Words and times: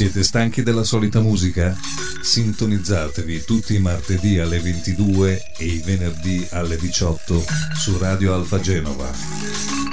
Siete 0.00 0.22
stanchi 0.22 0.62
della 0.62 0.82
solita 0.82 1.20
musica? 1.20 1.76
Sintonizzatevi 2.22 3.44
tutti 3.44 3.74
i 3.74 3.80
martedì 3.80 4.38
alle 4.38 4.58
22 4.58 5.52
e 5.58 5.64
i 5.66 5.82
venerdì 5.84 6.48
alle 6.52 6.78
18 6.78 7.44
su 7.74 7.98
Radio 7.98 8.32
Alfa 8.32 8.58
Genova 8.60 9.12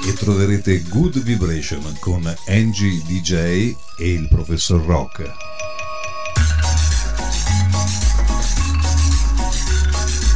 e 0.07 0.13
troverete 0.13 0.81
Good 0.87 1.21
Vibration 1.21 1.97
con 1.99 2.33
Angie 2.47 3.01
DJ 3.05 3.75
e 3.97 4.13
il 4.13 4.29
professor 4.29 4.81
Rock. 4.85 5.29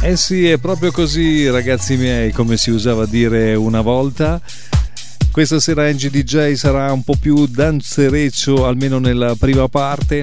Eh 0.02 0.16
sì, 0.18 0.48
è 0.50 0.58
proprio 0.58 0.90
così, 0.90 1.48
ragazzi 1.48 1.96
miei, 1.96 2.30
come 2.30 2.58
si 2.58 2.70
usava 2.70 3.06
dire 3.06 3.54
una 3.54 3.80
volta. 3.80 4.38
Questa 5.32 5.60
sera 5.60 5.86
Angie 5.86 6.10
DJ 6.10 6.52
sarà 6.52 6.92
un 6.92 7.02
po' 7.02 7.16
più 7.18 7.46
danzereccio, 7.46 8.66
almeno 8.66 8.98
nella 8.98 9.34
prima 9.34 9.66
parte, 9.66 10.22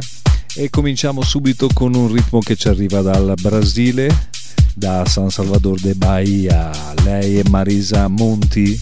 e 0.55 0.69
cominciamo 0.69 1.23
subito 1.23 1.67
con 1.73 1.95
un 1.95 2.13
ritmo 2.13 2.37
che 2.37 2.55
ci 2.55 2.67
arriva 2.67 3.01
dal 3.01 3.33
Brasile, 3.41 4.29
da 4.75 5.03
San 5.07 5.31
Salvador 5.31 5.79
de 5.79 5.95
Bahia. 5.95 6.69
Lei 7.03 7.39
è 7.39 7.49
Marisa 7.49 8.07
Monti 8.07 8.79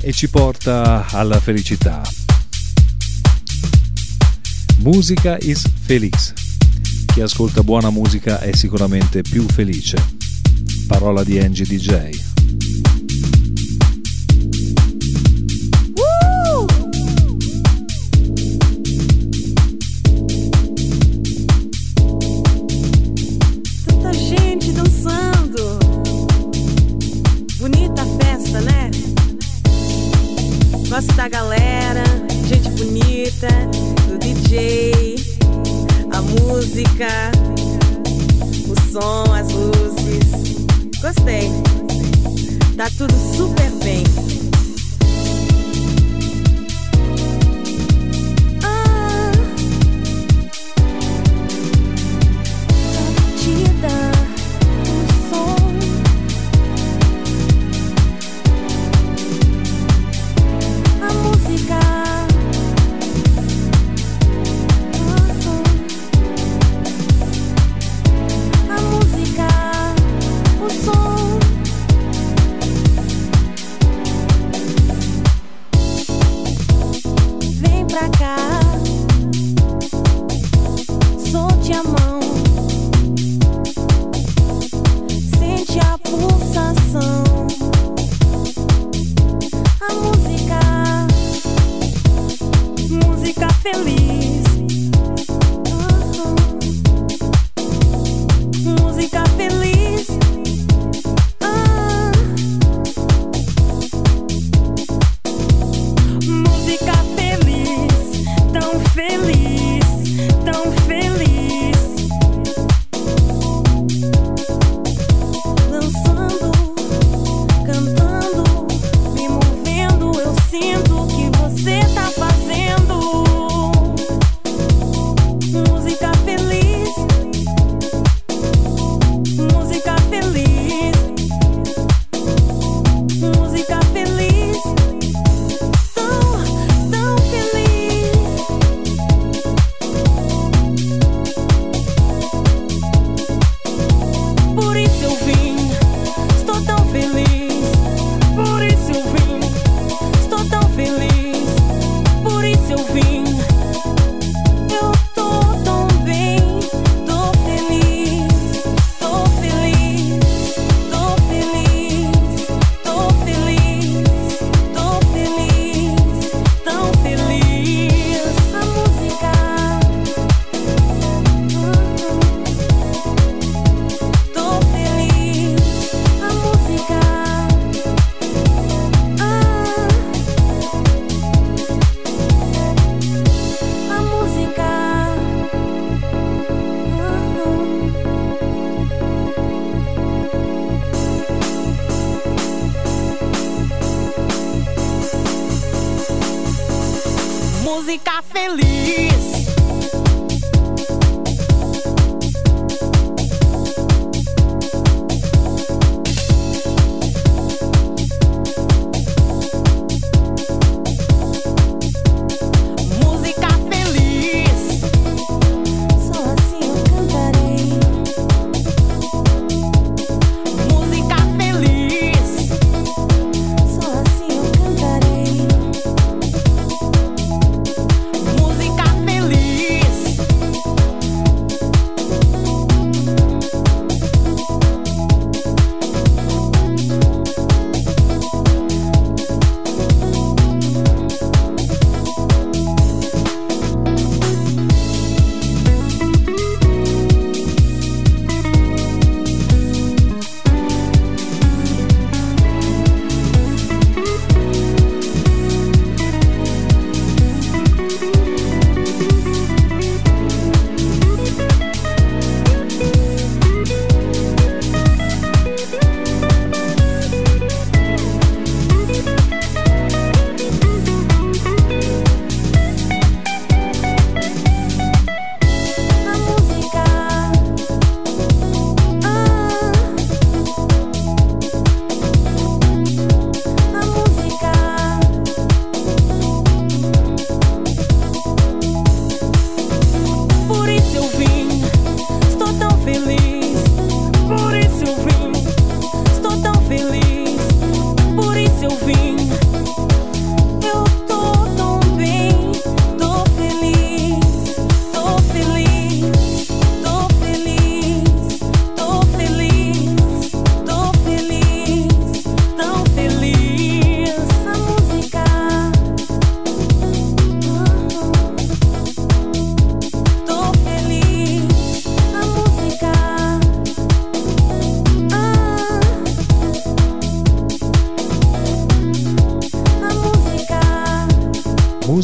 e 0.00 0.12
ci 0.12 0.30
porta 0.30 1.04
alla 1.10 1.38
felicità. 1.38 2.00
Musica 4.78 5.36
is 5.42 5.62
Felix. 5.82 6.32
Chi 7.04 7.20
ascolta 7.20 7.62
buona 7.62 7.90
musica 7.90 8.40
è 8.40 8.56
sicuramente 8.56 9.20
più 9.20 9.46
felice. 9.46 9.98
Parola 10.86 11.22
di 11.22 11.38
Angie 11.38 11.64
DJ. 11.64 12.39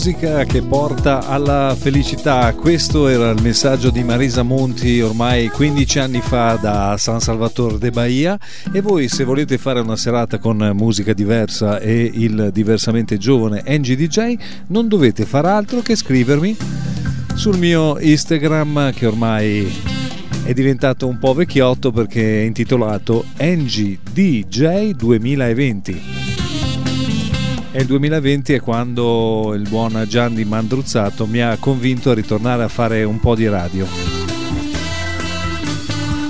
Musica 0.06 0.44
che 0.44 0.62
porta 0.62 1.26
alla 1.26 1.74
felicità. 1.76 2.54
Questo 2.54 3.08
era 3.08 3.28
il 3.30 3.42
messaggio 3.42 3.90
di 3.90 4.04
Marisa 4.04 4.44
Monti 4.44 5.00
ormai 5.00 5.48
15 5.48 5.98
anni 5.98 6.20
fa 6.20 6.56
da 6.60 6.94
San 6.96 7.18
Salvatore 7.18 7.78
de 7.78 7.90
Bahia 7.90 8.38
e 8.72 8.80
voi 8.82 9.08
se 9.08 9.24
volete 9.24 9.58
fare 9.58 9.80
una 9.80 9.96
serata 9.96 10.38
con 10.38 10.58
musica 10.74 11.12
diversa 11.12 11.80
e 11.80 12.08
il 12.14 12.50
diversamente 12.52 13.18
giovane 13.18 13.64
Angie 13.66 13.96
DJ 13.96 14.36
non 14.68 14.86
dovete 14.86 15.26
far 15.26 15.44
altro 15.44 15.80
che 15.80 15.96
scrivermi 15.96 16.56
sul 17.34 17.58
mio 17.58 17.98
Instagram 17.98 18.92
che 18.92 19.06
ormai 19.06 19.74
è 20.44 20.52
diventato 20.52 21.08
un 21.08 21.18
po' 21.18 21.34
vecchiotto 21.34 21.90
perché 21.90 22.42
è 22.42 22.44
intitolato 22.44 23.24
Angie 23.38 23.98
DJ 24.12 24.90
2020 24.90 26.25
e 27.76 27.80
il 27.80 27.86
2020 27.88 28.54
è 28.54 28.60
quando 28.60 29.52
il 29.54 29.68
buon 29.68 30.06
Gianni 30.08 30.46
Mandruzzato 30.46 31.26
mi 31.26 31.42
ha 31.42 31.58
convinto 31.60 32.10
a 32.10 32.14
ritornare 32.14 32.62
a 32.62 32.68
fare 32.68 33.04
un 33.04 33.20
po' 33.20 33.34
di 33.34 33.46
radio 33.46 34.15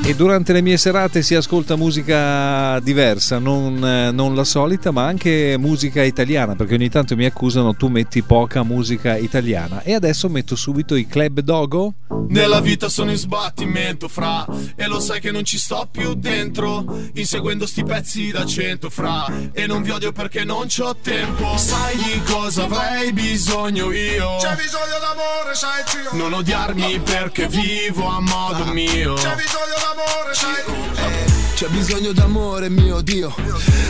e 0.06 0.14
durante 0.14 0.52
le 0.52 0.62
mie 0.62 0.76
serate 0.76 1.20
si 1.20 1.34
ascolta 1.34 1.74
musica 1.74 2.78
diversa, 2.78 3.40
non, 3.40 3.74
non, 4.12 4.36
la 4.36 4.44
solita, 4.44 4.92
ma 4.92 5.04
anche 5.04 5.56
musica 5.58 6.00
italiana, 6.04 6.54
perché 6.54 6.74
ogni 6.74 6.88
tanto 6.88 7.16
mi 7.16 7.24
accusano 7.24 7.74
tu 7.74 7.88
metti 7.88 8.22
poca 8.22 8.62
musica 8.62 9.16
italiana. 9.16 9.82
E 9.82 9.94
adesso 9.94 10.28
metto 10.28 10.54
subito 10.54 10.94
i 10.94 11.08
Club 11.08 11.40
Dogo. 11.40 11.94
Nella 12.28 12.60
vita 12.60 12.88
sono 12.88 13.10
in 13.10 13.16
sbattimento, 13.16 14.06
fra, 14.06 14.46
e 14.76 14.86
lo 14.86 15.00
sai 15.00 15.18
che 15.18 15.32
non 15.32 15.44
ci 15.44 15.58
sto 15.58 15.88
più 15.90 16.14
dentro, 16.14 16.84
inseguendo 17.14 17.66
sti 17.66 17.82
pezzi 17.82 18.30
da 18.30 18.46
cento, 18.46 18.90
fra, 18.90 19.26
e 19.52 19.66
non 19.66 19.82
vi 19.82 19.90
odio 19.90 20.12
perché 20.12 20.44
non 20.44 20.66
c'ho 20.68 20.94
tempo. 21.02 21.56
Sai 21.56 21.96
di 21.96 22.22
cosa 22.22 22.62
avrei 22.62 23.12
bisogno 23.12 23.90
io? 23.90 24.36
C'è 24.38 24.54
bisogno 24.54 24.98
d'amore, 25.00 25.54
sai 25.54 25.82
zio. 25.84 26.16
Non 26.16 26.32
odiarmi 26.32 27.00
perché 27.00 27.48
vivo 27.48 28.06
a 28.06 28.20
modo 28.20 28.72
mio. 28.72 29.14
C'è 29.14 29.34
bisogno 29.34 29.74
d'amore 29.74 29.95
amore, 29.96 30.34
sai 30.34 31.45
C'è 31.56 31.68
bisogno 31.68 32.12
d'amore, 32.12 32.68
mio 32.68 33.00
Dio. 33.00 33.34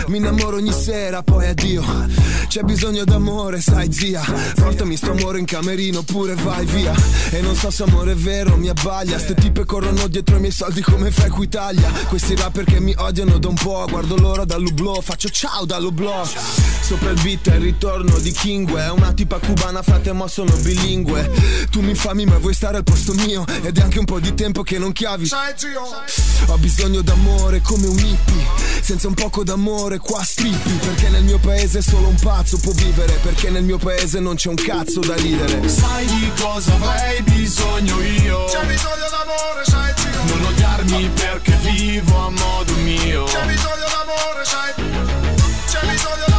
Mi 0.06 0.18
innamoro 0.18 0.58
ogni 0.58 0.70
sera, 0.70 1.24
poi 1.24 1.48
addio. 1.48 1.82
C'è 2.46 2.62
bisogno 2.62 3.02
d'amore, 3.02 3.60
sai 3.60 3.92
zia. 3.92 4.22
Portami 4.54 4.96
sto 4.96 5.10
amore 5.10 5.40
in 5.40 5.46
camerino, 5.46 6.02
pure 6.02 6.36
vai 6.36 6.64
via. 6.64 6.94
E 7.30 7.40
non 7.40 7.56
so 7.56 7.72
se 7.72 7.82
amore 7.82 8.12
è 8.12 8.14
vero, 8.14 8.56
mi 8.56 8.68
abbaglia. 8.68 9.18
Ste 9.18 9.34
tipe 9.34 9.64
corrono 9.64 10.06
dietro 10.06 10.36
i 10.36 10.40
miei 10.40 10.52
soldi 10.52 10.80
come 10.80 11.10
fai 11.10 11.28
qui 11.28 11.46
Italia 11.46 11.90
Questi 12.08 12.36
rapper 12.36 12.64
che 12.64 12.78
mi 12.80 12.94
odiano 12.96 13.38
da 13.38 13.48
un 13.48 13.54
po' 13.54 13.84
Guardo 13.88 14.16
loro 14.16 14.44
dall'ublo, 14.44 15.00
faccio 15.00 15.28
ciao 15.28 15.64
dall'ublo 15.64 16.24
Sopra 16.80 17.10
il 17.10 17.20
beat 17.20 17.50
è 17.50 17.56
il 17.56 17.62
ritorno 17.62 18.18
di 18.18 18.30
Kingwe 18.30 18.84
È 18.84 18.90
una 18.90 19.12
tipa 19.12 19.38
cubana, 19.38 19.82
frate, 19.82 20.12
ma 20.12 20.28
sono 20.28 20.54
bilingue. 20.56 21.30
Tu 21.70 21.80
mi 21.80 21.90
infami 21.90 22.24
ma 22.26 22.38
vuoi 22.38 22.54
stare 22.54 22.76
al 22.76 22.84
posto 22.84 23.12
mio? 23.14 23.44
Ed 23.62 23.76
è 23.76 23.82
anche 23.82 23.98
un 23.98 24.04
po' 24.04 24.20
di 24.20 24.34
tempo 24.34 24.62
che 24.62 24.78
non 24.78 24.92
chiavi. 24.92 25.28
Ho 26.46 26.58
bisogno 26.58 27.02
d'amore 27.02 27.55
come 27.60 27.86
un 27.86 27.98
hippie. 27.98 28.46
Senza 28.80 29.08
un 29.08 29.14
poco 29.14 29.44
d'amore 29.44 29.98
qua 29.98 30.22
strippi. 30.22 30.72
Perché 30.72 31.08
nel 31.08 31.24
mio 31.24 31.38
paese 31.38 31.82
solo 31.82 32.08
un 32.08 32.16
pazzo 32.16 32.58
può 32.58 32.72
vivere. 32.72 33.18
Perché 33.22 33.50
nel 33.50 33.64
mio 33.64 33.78
paese 33.78 34.20
non 34.20 34.36
c'è 34.36 34.48
un 34.48 34.56
cazzo 34.56 35.00
da 35.00 35.14
ridere. 35.16 35.68
Sai 35.68 36.06
di 36.06 36.30
cosa 36.40 36.74
avrei 36.74 37.22
bisogno 37.22 38.00
io? 38.02 38.44
C'è 38.44 38.64
bisogno 38.66 39.06
d'amore, 39.10 39.64
sai 39.64 39.92
zio 39.96 40.36
Non 40.36 40.44
odiarmi 40.46 41.10
perché 41.14 41.58
vivo 41.62 42.26
a 42.26 42.30
modo 42.30 42.72
mio. 42.84 43.24
C'è 43.24 43.46
bisogno 43.46 43.86
d'amore, 43.88 44.44
sai. 44.44 44.72
C'è 45.66 45.80
bisogno 45.86 46.24
d'amore, 46.26 46.35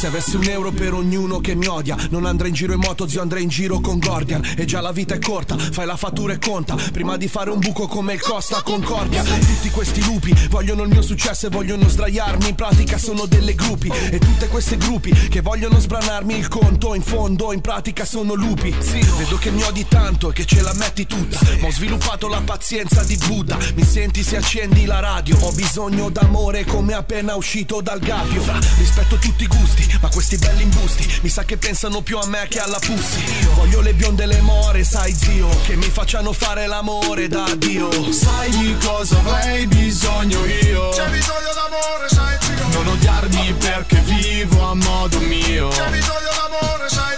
se 0.00 0.06
avessi 0.06 0.36
un 0.36 0.44
euro 0.44 0.70
per 0.70 0.94
ognuno 0.94 1.40
che 1.40 1.54
mi 1.54 1.66
odia 1.66 1.94
Non 2.08 2.24
andrei 2.24 2.48
in 2.48 2.54
giro 2.54 2.72
in 2.72 2.78
moto, 2.78 3.06
zio 3.06 3.20
andrei 3.20 3.42
in 3.42 3.50
giro 3.50 3.80
con 3.80 3.98
Gordian. 3.98 4.54
E 4.56 4.64
già 4.64 4.80
la 4.80 4.92
vita 4.92 5.14
è 5.14 5.18
corta, 5.18 5.58
fai 5.58 5.84
la 5.84 5.96
fattura 5.98 6.32
e 6.32 6.38
conta 6.38 6.74
Prima 6.90 7.18
di 7.18 7.28
fare 7.28 7.50
un 7.50 7.58
buco 7.58 7.86
come 7.86 8.14
il 8.14 8.20
Costa 8.22 8.62
Concordia. 8.62 9.22
Tutti 9.22 9.68
questi 9.68 10.02
lupi 10.02 10.34
vogliono 10.48 10.84
il 10.84 10.88
mio 10.88 11.02
successo 11.02 11.48
e 11.48 11.50
vogliono 11.50 11.86
sdraiarmi 11.86 12.48
In 12.48 12.54
pratica 12.54 12.96
sono 12.96 13.26
delle 13.26 13.54
gruppi. 13.54 13.88
E 13.88 14.18
tutte 14.18 14.48
queste 14.48 14.78
gruppi 14.78 15.10
che 15.10 15.42
vogliono 15.42 15.78
sbranarmi 15.78 16.34
il 16.34 16.48
conto 16.48 16.94
In 16.94 17.02
fondo 17.02 17.52
in 17.52 17.60
pratica 17.60 18.06
sono 18.06 18.32
lupi. 18.32 18.74
Sì, 18.78 19.00
vedo 19.18 19.36
che 19.36 19.50
mi 19.50 19.62
odi 19.64 19.84
tanto 19.86 20.30
e 20.30 20.32
che 20.32 20.46
ce 20.46 20.62
la 20.62 20.72
metti 20.76 21.06
tutta. 21.06 21.38
Ma 21.60 21.66
ho 21.66 21.72
sviluppato 21.72 22.26
la 22.26 22.40
pazienza 22.40 23.04
di 23.04 23.18
Buddha. 23.26 23.58
Mi 23.74 23.84
senti 23.84 24.22
se 24.22 24.38
accendi 24.38 24.86
la 24.86 25.00
radio? 25.00 25.36
Ho 25.40 25.52
bisogno 25.52 26.08
d'amore 26.08 26.64
come 26.64 26.94
appena 26.94 27.34
uscito 27.34 27.82
dal 27.82 27.98
gabbio. 27.98 28.42
Rispetto 28.78 29.16
tutti 29.16 29.42
i 29.42 29.46
gusti 29.46 29.89
ma 30.00 30.08
questi 30.08 30.36
belli 30.36 30.62
imbusti 30.62 31.18
mi 31.22 31.28
sa 31.28 31.44
che 31.44 31.56
pensano 31.56 32.00
più 32.00 32.18
a 32.18 32.26
me 32.26 32.46
che 32.48 32.58
alla 32.60 32.78
pussy. 32.78 33.22
Voglio 33.54 33.80
le 33.80 33.92
bionde 33.94 34.24
e 34.24 34.26
le 34.26 34.40
more, 34.40 34.84
sai 34.84 35.14
zio 35.14 35.48
Che 35.66 35.76
mi 35.76 35.88
facciano 35.90 36.32
fare 36.32 36.66
l'amore 36.66 37.28
da 37.28 37.44
Dio. 37.56 37.90
Sai 38.12 38.50
di 38.50 38.76
cosa 38.82 39.18
avrei 39.18 39.66
bisogno 39.66 40.44
io? 40.46 40.88
C'è 40.90 41.08
bisogno 41.10 41.52
d'amore, 41.54 42.08
sai 42.08 42.36
zio. 42.40 42.68
Non 42.72 42.86
odiarmi 42.88 43.54
perché 43.54 44.00
vivo 44.00 44.68
a 44.68 44.74
modo 44.74 45.18
mio. 45.20 45.68
C'è 45.68 45.90
bisogno 45.90 46.30
d'amore, 46.34 46.88
sai. 46.88 47.16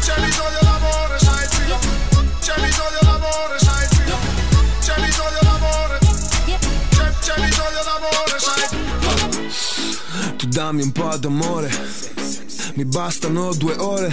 C'è 0.00 0.20
bisogno 0.20 0.58
d'amore, 0.60 1.18
sai 1.18 1.48
zio. 1.50 1.78
C'è 2.40 2.54
bisogno 2.60 2.98
d'amore, 3.02 3.58
sai 3.58 3.69
dammi 10.50 10.82
un 10.82 10.90
po' 10.90 11.16
d'amore 11.16 11.70
mi 12.74 12.84
bastano 12.84 13.52
due 13.54 13.74
ore. 13.76 14.12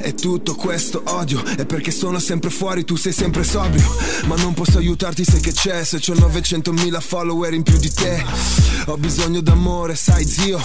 E 0.00 0.14
tutto 0.14 0.54
questo 0.54 1.02
odio 1.04 1.42
È 1.44 1.66
perché 1.66 1.90
sono 1.90 2.18
sempre 2.18 2.50
fuori, 2.50 2.84
tu 2.84 2.96
sei 2.96 3.12
sempre 3.12 3.44
sobrio. 3.44 3.84
Ma 4.26 4.36
non 4.36 4.54
posso 4.54 4.78
aiutarti, 4.78 5.24
sai 5.24 5.40
che 5.40 5.52
c'è 5.52 5.84
Se 5.84 5.96
ho 5.96 6.14
900.000 6.14 7.00
follower 7.00 7.52
in 7.54 7.62
più 7.62 7.76
di 7.78 7.92
te. 7.92 8.24
Ho 8.86 8.96
bisogno 8.96 9.40
d'amore, 9.40 9.96
sai 9.96 10.24
zio 10.24 10.60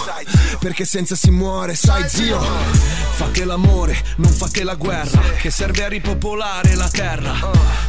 Perché 0.58 0.84
senza 0.84 1.16
si 1.16 1.30
muore, 1.30 1.74
sai 1.74 2.08
zio. 2.08 2.40
Fate 3.14 3.44
l'amore, 3.44 3.96
non 4.16 4.30
fate 4.30 4.64
la 4.64 4.74
guerra 4.74 5.20
Che 5.40 5.50
serve 5.50 5.84
a 5.84 5.88
ripopolare 5.88 6.74
la 6.74 6.88
terra. 6.88 7.34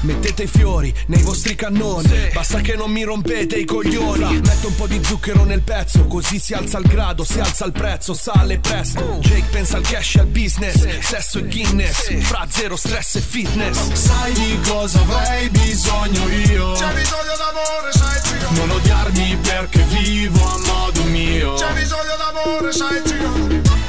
Mettete 0.01 0.43
i 0.43 0.47
fiori 0.47 0.93
nei 1.07 1.21
vostri 1.21 1.55
cannoni 1.55 2.09
Basta 2.33 2.59
che 2.59 2.75
non 2.75 2.91
mi 2.91 3.03
rompete 3.03 3.55
i 3.55 3.65
coglioni. 3.65 4.41
Metto 4.41 4.67
un 4.67 4.75
po' 4.75 4.87
di 4.87 4.99
zucchero 5.03 5.43
nel 5.45 5.61
pezzo 5.61 6.05
Così 6.05 6.39
si 6.39 6.53
alza 6.53 6.77
il 6.79 6.87
grado, 6.87 7.23
si 7.23 7.39
alza 7.39 7.65
il 7.65 7.71
prezzo 7.71 8.13
Sale 8.13 8.59
presto 8.59 8.92
Jake 9.19 9.45
pensa 9.51 9.77
al 9.77 9.83
cash 9.83 10.15
e 10.15 10.19
al 10.19 10.27
business. 10.27 10.99
Sesso 10.99 11.39
e 11.39 11.43
Guinness. 11.43 12.13
Fra 12.21 12.45
zero 12.49 12.75
stress 12.75 13.15
e 13.15 13.21
fitness. 13.21 13.91
Sai 13.93 14.33
di 14.33 14.59
cosa 14.67 14.99
avrei 14.99 15.49
bisogno 15.49 16.29
io? 16.29 16.71
C'è 16.73 16.93
bisogno 16.93 17.35
d'amore, 17.37 17.91
sai 17.91 18.19
zio 18.23 18.49
Non 18.51 18.69
odiarmi 18.71 19.37
perché 19.41 19.83
vivo 19.83 20.45
a 20.45 20.57
modo 20.65 21.03
mio. 21.05 21.53
C'è 21.55 21.73
bisogno 21.73 22.15
d'amore, 22.17 22.71
sai 22.71 23.01
zio 23.05 23.31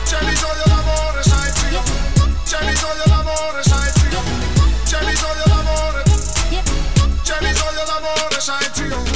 C'è 0.05 0.19
bisogno 0.25 0.65
d'amore, 0.65 1.23
sai 1.23 1.53
zio 1.55 1.83
C'è 2.45 2.65
bisogno 2.65 3.03
d'amore, 3.07 3.63
sai 3.63 3.91
zio 3.95 4.23
C'è 4.85 4.99
bisogno 5.05 5.45
d'amore. 5.47 6.03
C'è 7.23 7.39
bisogno 7.41 7.85
d'amore, 7.87 8.41
sai 8.41 8.71
zio 8.73 9.14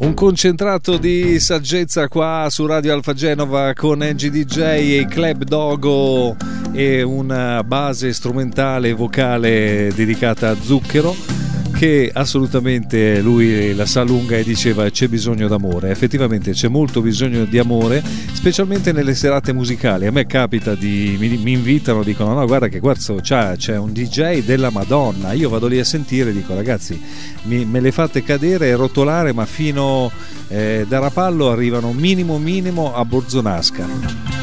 un 0.00 0.14
concentrato 0.14 0.96
di 0.96 1.38
saggezza 1.38 2.08
qua 2.08 2.46
su 2.48 2.64
Radio 2.66 2.94
Alfa 2.94 3.12
Genova 3.12 3.74
con 3.74 4.00
Angie 4.00 4.30
DJ 4.30 4.58
e 4.98 5.06
Club 5.08 5.44
Dogo 5.44 6.36
e 6.72 7.02
una 7.02 7.62
base 7.64 8.12
strumentale 8.12 8.90
e 8.90 8.92
vocale 8.94 9.92
dedicata 9.94 10.50
a 10.50 10.56
Zucchero 10.58 11.39
che 11.80 12.10
assolutamente 12.12 13.22
lui 13.22 13.74
la 13.74 13.86
sa 13.86 14.02
lunga 14.02 14.36
e 14.36 14.42
diceva 14.42 14.90
c'è 14.90 15.08
bisogno 15.08 15.48
d'amore. 15.48 15.88
Effettivamente 15.88 16.52
c'è 16.52 16.68
molto 16.68 17.00
bisogno 17.00 17.46
di 17.46 17.58
amore, 17.58 18.04
specialmente 18.34 18.92
nelle 18.92 19.14
serate 19.14 19.54
musicali. 19.54 20.04
A 20.04 20.12
me 20.12 20.26
capita 20.26 20.74
di 20.74 21.16
mi, 21.18 21.38
mi 21.38 21.52
invitano, 21.52 22.02
dicono 22.02 22.34
no 22.34 22.44
guarda 22.44 22.68
che 22.68 22.80
guarda 22.80 23.14
c'è, 23.22 23.56
c'è, 23.56 23.78
un 23.78 23.94
DJ 23.94 24.44
della 24.44 24.68
Madonna. 24.68 25.32
Io 25.32 25.48
vado 25.48 25.68
lì 25.68 25.78
a 25.78 25.84
sentire 25.84 26.28
e 26.28 26.32
dico 26.34 26.54
ragazzi 26.54 27.00
mi, 27.44 27.64
me 27.64 27.80
le 27.80 27.92
fate 27.92 28.22
cadere 28.22 28.66
e 28.66 28.74
rotolare 28.74 29.32
ma 29.32 29.46
fino 29.46 30.12
eh, 30.48 30.84
da 30.86 30.98
Rapallo 30.98 31.50
arrivano 31.50 31.94
minimo 31.94 32.36
minimo 32.36 32.94
a 32.94 33.02
Borzonasca. 33.06 34.39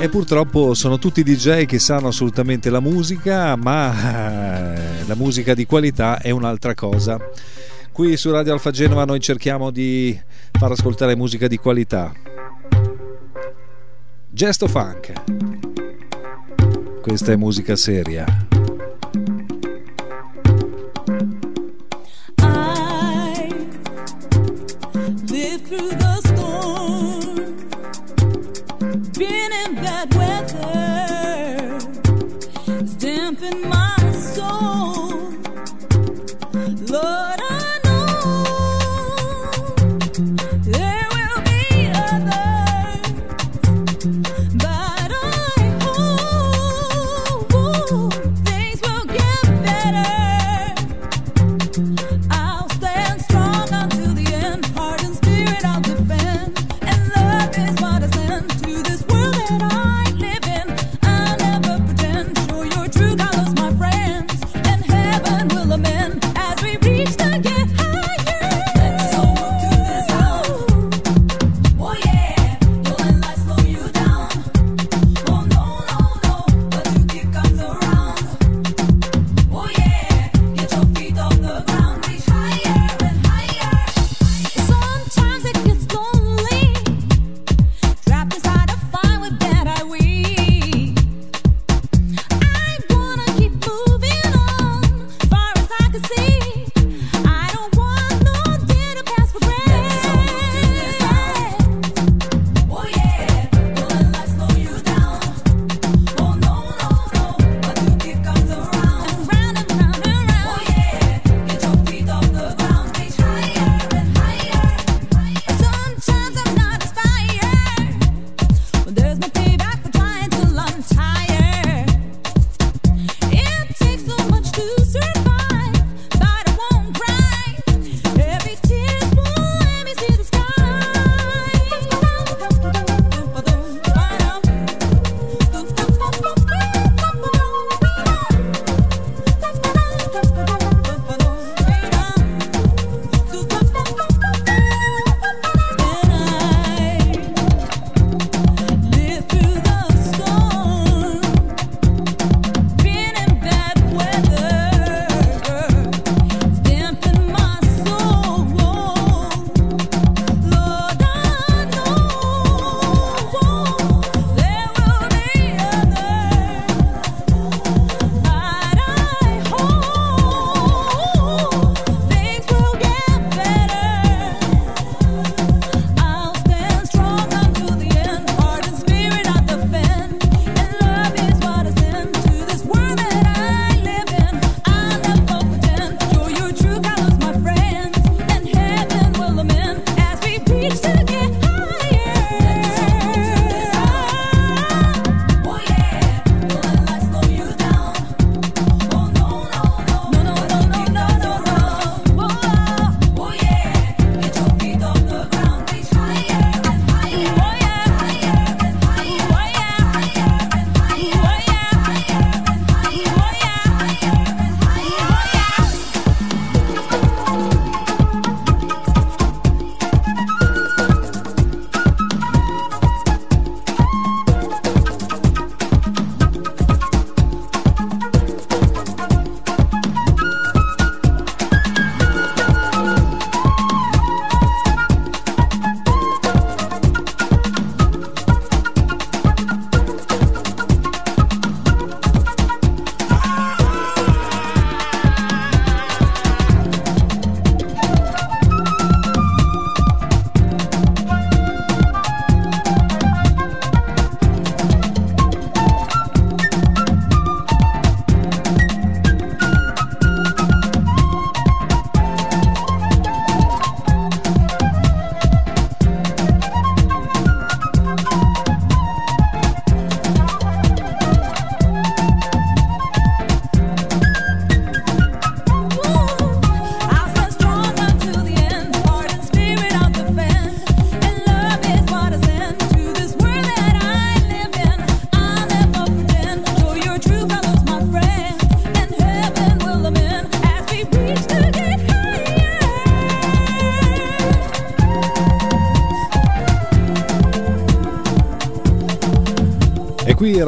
E 0.00 0.08
purtroppo 0.08 0.74
sono 0.74 0.98
tutti 0.98 1.24
DJ 1.24 1.64
che 1.64 1.80
sanno 1.80 2.08
assolutamente 2.08 2.70
la 2.70 2.78
musica, 2.78 3.56
ma 3.56 4.72
eh, 4.72 5.04
la 5.06 5.14
musica 5.16 5.54
di 5.54 5.66
qualità 5.66 6.20
è 6.20 6.30
un'altra 6.30 6.72
cosa. 6.74 7.18
Qui 7.90 8.16
su 8.16 8.30
Radio 8.30 8.52
Alfa 8.52 8.70
Genova 8.70 9.04
noi 9.04 9.18
cerchiamo 9.18 9.72
di 9.72 10.16
far 10.52 10.70
ascoltare 10.70 11.16
musica 11.16 11.48
di 11.48 11.56
qualità. 11.56 12.12
Gesto 14.30 14.68
funk. 14.68 15.12
Questa 17.02 17.32
è 17.32 17.36
musica 17.36 17.74
seria. 17.74 18.57
Love. 36.90 37.27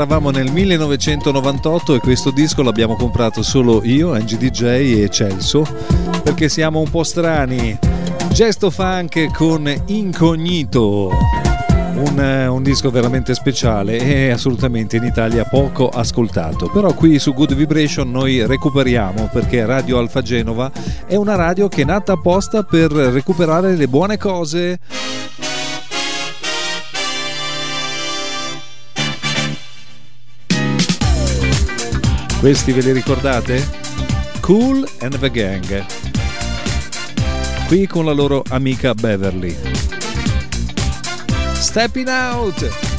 Eravamo 0.01 0.31
nel 0.31 0.51
1998 0.51 1.97
e 1.97 1.99
questo 1.99 2.31
disco 2.31 2.63
l'abbiamo 2.63 2.97
comprato 2.97 3.43
solo 3.43 3.85
io, 3.85 4.15
Angie 4.15 4.39
DJ 4.39 4.63
e 5.03 5.11
Celso, 5.11 5.67
perché 6.23 6.49
siamo 6.49 6.79
un 6.79 6.89
po' 6.89 7.03
strani. 7.03 7.79
Gesto 8.33 8.71
funk 8.71 9.31
con 9.31 9.71
Incognito. 9.89 11.11
Un, 11.97 12.47
un, 12.49 12.63
disco 12.63 12.91
veramente 12.91 13.35
speciale 13.35 13.99
e 13.99 14.31
assolutamente 14.31 14.97
in 14.97 15.05
Italia 15.05 15.45
poco 15.45 15.91
ascoltato. 15.91 16.71
Però 16.73 16.95
qui 16.95 17.19
su 17.19 17.35
Good 17.35 17.55
Vibration 17.55 18.11
noi 18.11 18.47
recuperiamo 18.47 19.29
perché 19.31 19.67
Radio 19.67 19.99
Alfa 19.99 20.23
Genova 20.23 20.73
è 21.05 21.17
una 21.17 21.35
radio 21.35 21.69
che 21.69 21.83
è 21.83 21.85
nata 21.85 22.13
apposta 22.13 22.63
per 22.63 22.91
recuperare 22.91 23.77
le 23.77 23.87
buone 23.87 24.17
cose 24.17 24.79
Questi 32.41 32.73
ve 32.73 32.81
li 32.81 32.93
ricordate? 32.93 33.63
Cool 34.41 34.89
and 35.01 35.19
the 35.19 35.31
Gang. 35.31 35.85
Qui 37.69 37.87
con 37.87 38.07
la 38.07 38.13
loro 38.13 38.43
amica 38.49 38.95
Beverly. 38.95 39.55
Stepping 41.53 42.09
out! 42.09 42.90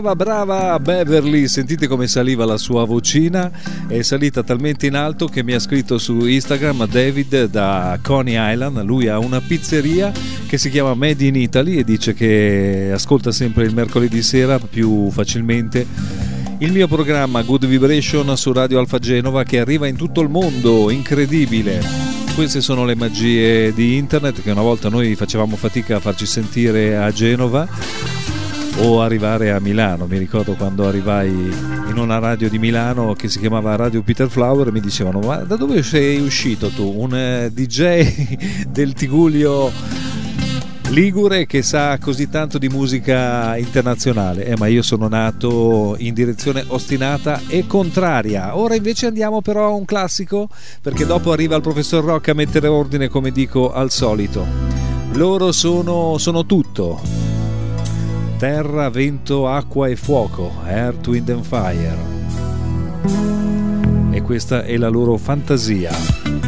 Brava, 0.00 0.16
brava 0.16 0.80
Beverly, 0.80 1.46
sentite 1.46 1.86
come 1.86 2.06
saliva 2.06 2.46
la 2.46 2.56
sua 2.56 2.86
vocina, 2.86 3.50
è 3.86 4.00
salita 4.00 4.42
talmente 4.42 4.86
in 4.86 4.94
alto 4.94 5.26
che 5.26 5.42
mi 5.42 5.52
ha 5.52 5.58
scritto 5.58 5.98
su 5.98 6.24
Instagram 6.24 6.86
David 6.86 7.50
da 7.50 7.98
Coney 8.00 8.34
Island, 8.38 8.82
lui 8.82 9.08
ha 9.08 9.18
una 9.18 9.42
pizzeria 9.42 10.10
che 10.46 10.56
si 10.56 10.70
chiama 10.70 10.94
Made 10.94 11.22
in 11.22 11.36
Italy 11.36 11.76
e 11.76 11.84
dice 11.84 12.14
che 12.14 12.90
ascolta 12.94 13.30
sempre 13.30 13.64
il 13.64 13.74
mercoledì 13.74 14.22
sera 14.22 14.58
più 14.58 15.10
facilmente 15.10 15.86
il 16.60 16.72
mio 16.72 16.88
programma 16.88 17.42
Good 17.42 17.66
Vibration 17.66 18.34
su 18.38 18.52
Radio 18.54 18.78
Alfa 18.78 18.98
Genova 18.98 19.42
che 19.42 19.60
arriva 19.60 19.86
in 19.86 19.96
tutto 19.96 20.22
il 20.22 20.30
mondo, 20.30 20.88
incredibile. 20.88 21.84
Queste 22.34 22.62
sono 22.62 22.86
le 22.86 22.94
magie 22.94 23.74
di 23.74 23.98
internet 23.98 24.40
che 24.40 24.50
una 24.50 24.62
volta 24.62 24.88
noi 24.88 25.14
facevamo 25.14 25.56
fatica 25.56 25.96
a 25.96 26.00
farci 26.00 26.24
sentire 26.24 26.96
a 26.96 27.12
Genova 27.12 27.68
o 28.82 29.02
arrivare 29.02 29.50
a 29.50 29.60
Milano. 29.60 30.06
Mi 30.06 30.18
ricordo 30.18 30.54
quando 30.54 30.86
arrivai 30.86 31.28
in 31.30 31.94
una 31.96 32.18
radio 32.18 32.48
di 32.48 32.58
Milano 32.58 33.14
che 33.14 33.28
si 33.28 33.38
chiamava 33.38 33.76
Radio 33.76 34.02
Peter 34.02 34.28
Flower 34.28 34.68
e 34.68 34.72
mi 34.72 34.80
dicevano 34.80 35.20
ma 35.20 35.36
da 35.36 35.56
dove 35.56 35.82
sei 35.82 36.20
uscito 36.20 36.68
tu? 36.68 36.92
Un 36.96 37.14
eh, 37.14 37.50
DJ 37.52 38.64
del 38.68 38.92
Tigullio 38.94 39.70
Ligure 40.90 41.46
che 41.46 41.62
sa 41.62 41.98
così 41.98 42.28
tanto 42.28 42.58
di 42.58 42.68
musica 42.68 43.56
internazionale, 43.56 44.44
eh, 44.44 44.56
ma 44.56 44.66
io 44.66 44.82
sono 44.82 45.06
nato 45.06 45.94
in 45.98 46.14
direzione 46.14 46.64
ostinata 46.66 47.42
e 47.46 47.64
contraria. 47.68 48.56
Ora 48.56 48.74
invece 48.74 49.06
andiamo 49.06 49.40
però 49.40 49.66
a 49.66 49.72
un 49.72 49.84
classico, 49.84 50.48
perché 50.82 51.06
dopo 51.06 51.30
arriva 51.30 51.54
il 51.54 51.62
professor 51.62 52.02
Rock 52.02 52.30
a 52.30 52.34
mettere 52.34 52.66
ordine 52.66 53.06
come 53.06 53.30
dico 53.30 53.72
al 53.72 53.92
solito. 53.92 54.44
Loro 55.12 55.52
sono, 55.52 56.18
sono 56.18 56.44
tutto. 56.44 57.29
Terra, 58.40 58.88
vento, 58.88 59.46
acqua 59.46 59.90
e 59.90 59.96
fuoco, 59.96 60.50
Earth, 60.64 61.06
Wind 61.08 61.28
and 61.28 61.44
Fire. 61.44 61.98
E 64.12 64.22
questa 64.22 64.64
è 64.64 64.78
la 64.78 64.88
loro 64.88 65.18
fantasia. 65.18 66.39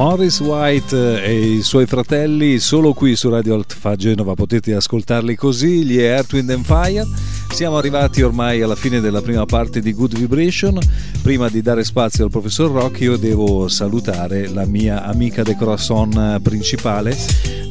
Morris 0.00 0.40
White 0.40 1.22
e 1.22 1.56
i 1.56 1.60
suoi 1.60 1.84
fratelli 1.84 2.58
solo 2.58 2.94
qui 2.94 3.14
su 3.16 3.28
Radio 3.28 3.54
Alfa 3.54 3.96
Genova 3.96 4.32
potete 4.32 4.72
ascoltarli 4.72 5.36
così, 5.36 5.84
gli 5.84 5.98
Earth, 5.98 6.32
Wind 6.32 6.48
and 6.48 6.64
Fire. 6.64 7.06
Siamo 7.50 7.76
arrivati 7.76 8.22
ormai 8.22 8.62
alla 8.62 8.76
fine 8.76 9.00
della 9.00 9.20
prima 9.20 9.44
parte 9.44 9.80
di 9.80 9.92
Good 9.92 10.16
Vibration. 10.16 10.78
Prima 11.20 11.50
di 11.50 11.60
dare 11.60 11.84
spazio 11.84 12.24
al 12.24 12.30
professor 12.30 12.70
Rock 12.70 13.00
io 13.00 13.18
devo 13.18 13.68
salutare 13.68 14.48
la 14.48 14.64
mia 14.64 15.04
amica 15.04 15.42
de 15.42 15.54
corazon 15.54 16.40
principale 16.42 17.14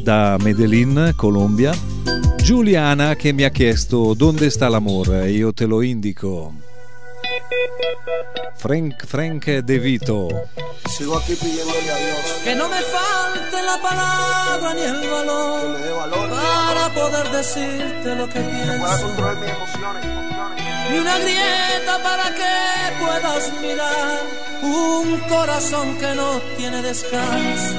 da 0.03 0.37
Medellin, 0.39 1.13
Colombia, 1.15 1.75
Giuliana 2.43 3.15
che 3.15 3.33
mi 3.33 3.41
ha 3.41 3.49
chiesto 3.49 4.13
dove 4.13 4.51
sta 4.51 4.69
l'amore, 4.69 5.31
io 5.31 5.51
te 5.51 5.65
lo 5.65 5.81
indico. 5.81 6.68
Frank, 8.57 9.05
Frank 9.05 9.45
De 9.45 9.79
Vito. 9.79 10.27
Sigo 10.89 11.17
aquí 11.17 11.35
pidiéndole 11.35 11.91
a 11.91 11.97
Dios 11.97 12.19
que 12.43 12.55
no 12.55 12.67
me 12.67 12.81
falte 12.81 13.61
la 13.63 13.81
palabra 13.81 14.73
ni 14.73 14.81
el 14.81 15.01
que 15.01 15.07
valor 15.07 15.69
me 15.69 15.79
dé 15.79 15.91
valor 15.91 16.29
para 16.29 16.93
poder 16.93 17.31
decirte 17.31 18.15
lo 18.15 18.27
que 18.27 18.33
que 18.33 18.39
pueda 18.41 18.77
pienso. 18.77 19.07
controlar 19.07 19.35
mis 19.37 19.49
emociones. 19.49 20.05
Ni 20.91 20.97
una 20.97 21.19
grieta 21.19 22.03
para 22.03 22.35
que 22.35 22.95
puedas 22.99 23.53
mirar 23.61 24.19
un 24.63 25.19
corazón 25.29 25.95
que 25.97 26.15
no 26.15 26.39
tiene 26.57 26.81
descanso. 26.81 27.75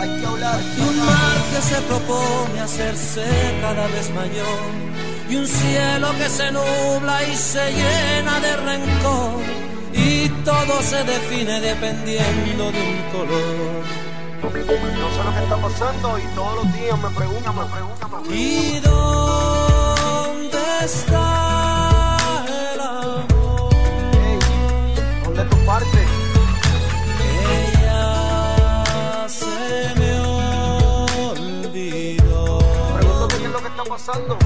Hay 0.00 0.20
que 0.20 0.26
hablar. 0.26 0.60
Y 0.76 0.80
un 0.80 0.98
mar 0.98 1.36
que 1.52 1.62
se 1.62 1.80
propone 1.82 2.60
hacerse 2.60 3.24
cada 3.60 3.86
vez 3.86 4.10
mayor. 4.10 4.90
Y 5.30 5.36
un 5.36 5.46
cielo 5.46 6.08
que 6.18 6.28
se 6.28 6.50
nubla 6.50 7.22
y 7.22 7.36
se 7.36 7.70
llena 7.72 8.40
de 8.40 8.56
rencor. 8.56 9.40
Y 9.92 10.28
todo 10.44 10.82
se 10.82 11.04
define 11.04 11.60
dependiendo 11.60 12.72
de 12.72 12.80
un 12.80 13.02
color. 13.12 13.84
No 14.42 14.50
sé 14.50 14.58
lo 15.24 15.32
que 15.32 15.42
está 15.44 15.56
pasando 15.56 16.18
y 16.18 16.22
todos 16.34 16.64
los 16.64 16.72
días 16.74 16.98
me 16.98 17.10
preguntan, 17.10 17.54
me 17.56 17.64
preguntan, 17.66 18.10
me 18.10 18.16
preguntan. 18.16 18.34
¿Y 18.36 18.80
dónde 18.80 20.58
está 20.84 22.26
el 22.74 22.80
amor? 22.80 23.70
¿Dónde 25.24 25.44
tu 25.44 25.56
parte? 25.64 26.06
Ella 27.60 29.28
se 29.28 29.94
me 29.96 30.10
olvidó. 31.28 32.58
Qué 33.28 33.36
es 33.44 33.50
lo 33.52 33.58
que 33.60 33.68
está 33.68 33.84
pasando. 33.84 34.38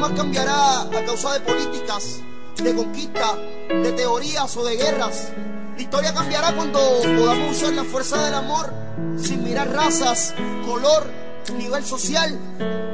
Jamás 0.00 0.16
cambiará 0.16 0.80
a 0.80 1.04
causa 1.04 1.34
de 1.34 1.40
políticas, 1.40 2.22
de 2.56 2.74
conquista, 2.74 3.36
de 3.68 3.92
teorías 3.92 4.56
o 4.56 4.64
de 4.64 4.76
guerras. 4.76 5.30
La 5.76 5.82
historia 5.82 6.14
cambiará 6.14 6.52
cuando 6.56 6.80
podamos 7.18 7.54
usar 7.54 7.74
la 7.74 7.84
fuerza 7.84 8.24
del 8.24 8.32
amor 8.34 8.72
sin 9.18 9.44
mirar 9.44 9.70
razas, 9.70 10.34
color, 10.64 11.06
nivel 11.54 11.84
social, 11.84 12.38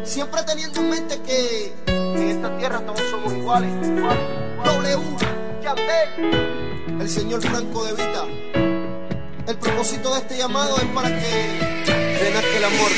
siempre 0.02 0.42
teniendo 0.42 0.80
en 0.80 0.90
mente 0.90 1.22
que 1.22 1.74
en 1.86 2.28
esta 2.28 2.58
tierra 2.58 2.80
todos 2.80 3.00
somos 3.08 3.32
iguales. 3.32 3.70
W, 4.64 4.98
Yandel, 5.62 7.00
el 7.00 7.08
señor 7.08 7.40
Franco 7.40 7.84
de 7.84 7.92
Vita. 7.92 8.24
El 9.46 9.56
propósito 9.58 10.12
de 10.12 10.20
este 10.22 10.38
llamado 10.38 10.76
es 10.78 10.86
para 10.86 11.08
que 11.08 12.18
renazca 12.20 12.56
el 12.56 12.64
amor. 12.64 12.90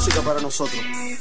Música 0.00 0.22
para 0.22 0.40
nosotros. 0.40 1.19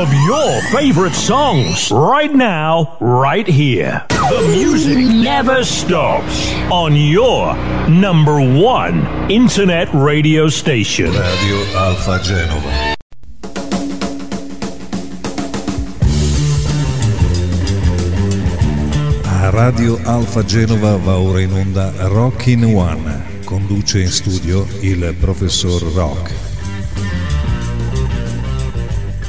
Of 0.00 0.12
your 0.12 0.60
favorite 0.72 1.14
songs 1.14 1.92
right 1.92 2.34
now, 2.34 2.96
right 3.00 3.46
here. 3.46 4.04
The 4.08 4.48
music 4.50 4.98
never 4.98 5.62
stops 5.62 6.52
on 6.68 6.96
your 6.96 7.54
number 7.88 8.40
one 8.40 9.06
internet 9.30 9.88
radio 9.92 10.48
station. 10.48 11.12
Radio 11.12 11.56
Alfa 11.76 12.18
Genova. 12.22 12.96
A 19.26 19.50
Radio 19.50 20.00
Alfa 20.04 20.44
Genova 20.44 20.96
va 20.96 21.18
ora 21.18 21.40
in 21.40 21.52
onda 21.52 21.92
Rockin' 22.08 22.64
One. 22.64 23.42
Conduce 23.44 24.00
in 24.00 24.08
studio 24.08 24.66
il 24.80 25.14
professor 25.20 25.80
Rock. 25.94 26.53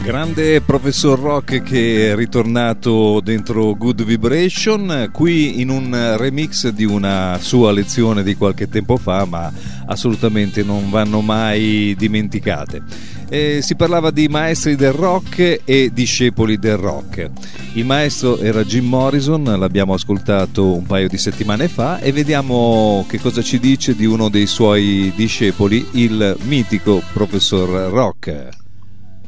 Grande 0.06 0.62
professor 0.62 1.18
Rock 1.18 1.64
che 1.64 2.12
è 2.12 2.16
ritornato 2.16 3.20
dentro 3.24 3.74
Good 3.74 4.04
Vibration, 4.04 5.10
qui 5.12 5.62
in 5.62 5.70
un 5.70 6.16
remix 6.18 6.68
di 6.68 6.86
una 6.86 7.40
sua 7.42 7.72
lezione 7.72 8.22
di 8.22 8.36
qualche 8.36 8.70
tempo 8.70 8.98
fa, 8.98 9.26
ma 9.26 9.52
assolutamente 9.88 10.62
non 10.62 10.92
vanno 10.92 11.22
mai 11.22 11.96
dimenticate. 11.98 12.84
Eh, 13.30 13.62
si 13.64 13.76
parlava 13.76 14.12
di 14.12 14.28
maestri 14.28 14.76
del 14.76 14.94
rock 14.94 15.62
e 15.66 15.90
discepoli 15.92 16.60
del 16.60 16.78
rock. 16.78 17.32
Il 17.74 17.86
maestro 17.86 18.38
era 18.38 18.64
Jim 18.64 18.86
Morrison, 18.86 19.44
l'abbiamo 19.44 19.96
ascoltato 19.96 20.76
un 20.76 20.86
paio 20.86 21.08
di 21.08 21.18
settimane 21.18 21.68
fa 21.68 21.98
e 22.00 22.12
vediamo 22.12 23.08
che 23.10 23.20
cosa 23.20 23.42
ci 23.42 23.58
dice 23.60 23.96
di 23.96 24.06
uno 24.06 24.30
dei 24.30 24.46
suoi 24.46 25.12
discepoli, 25.16 25.84
il 25.94 26.38
mitico 26.44 27.02
professor 27.12 27.90
Rock. 27.90 28.65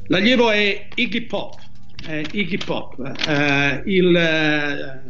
L'allievo 0.08 0.52
è 0.52 0.88
Iggy 0.96 1.22
Pop, 1.22 1.56
eh, 2.08 2.26
Iggy 2.32 2.58
Pop. 2.58 2.96
Eh, 3.28 3.82
il, 3.86 4.16
eh, 4.16 5.02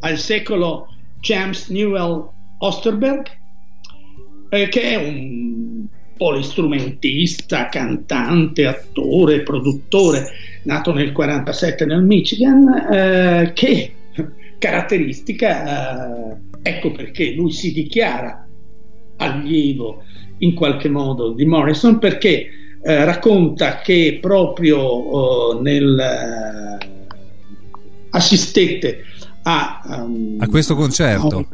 al 0.00 0.18
secolo 0.18 0.88
James 1.20 1.68
Newell 1.68 2.28
Osterberg, 2.58 3.26
eh, 4.48 4.68
che 4.68 4.80
è 4.80 4.96
un 4.96 5.86
polistrumentista, 6.16 7.68
cantante, 7.68 8.66
attore, 8.66 9.42
produttore, 9.42 10.30
nato 10.64 10.92
nel 10.92 11.12
47 11.12 11.84
nel 11.84 12.02
Michigan, 12.02 12.68
eh, 12.90 13.52
che 13.54 13.94
caratteristica, 14.58 16.32
eh, 16.32 16.36
ecco 16.62 16.90
perché 16.90 17.32
lui 17.32 17.52
si 17.52 17.72
dichiara 17.72 18.44
allievo 19.18 20.02
in 20.38 20.54
qualche 20.54 20.88
modo 20.88 21.32
di 21.32 21.44
Morrison, 21.44 21.98
perché 21.98 22.48
eh, 22.86 23.04
racconta 23.04 23.80
che 23.80 24.18
proprio 24.20 25.60
nel 25.60 26.78
assistette 28.10 29.04
a, 29.42 29.82
um, 29.84 30.36
a 30.38 30.46
questo 30.46 30.76
concerto? 30.76 31.48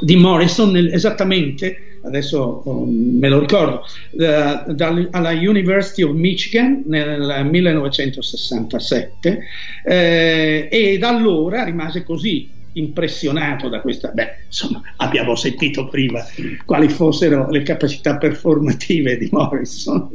Di 0.00 0.14
Morrison 0.14 0.70
nel, 0.70 0.92
esattamente 0.92 1.98
adesso 2.04 2.62
um, 2.66 3.18
me 3.18 3.28
lo 3.28 3.40
ricordo 3.40 3.82
uh, 4.12 4.72
dal, 4.72 5.08
alla 5.10 5.32
University 5.32 6.02
of 6.02 6.12
Michigan 6.14 6.84
nel 6.86 7.48
1967 7.50 9.40
eh, 9.84 10.68
e 10.70 10.98
da 10.98 11.08
allora 11.08 11.64
rimase 11.64 12.04
così 12.04 12.48
impressionato 12.78 13.68
da 13.68 13.80
questa, 13.80 14.10
beh, 14.10 14.44
insomma, 14.46 14.80
abbiamo 14.96 15.34
sentito 15.34 15.88
prima 15.88 16.24
quali 16.64 16.88
fossero 16.88 17.48
le 17.50 17.62
capacità 17.62 18.16
performative 18.16 19.16
di 19.18 19.28
Morrison, 19.30 20.10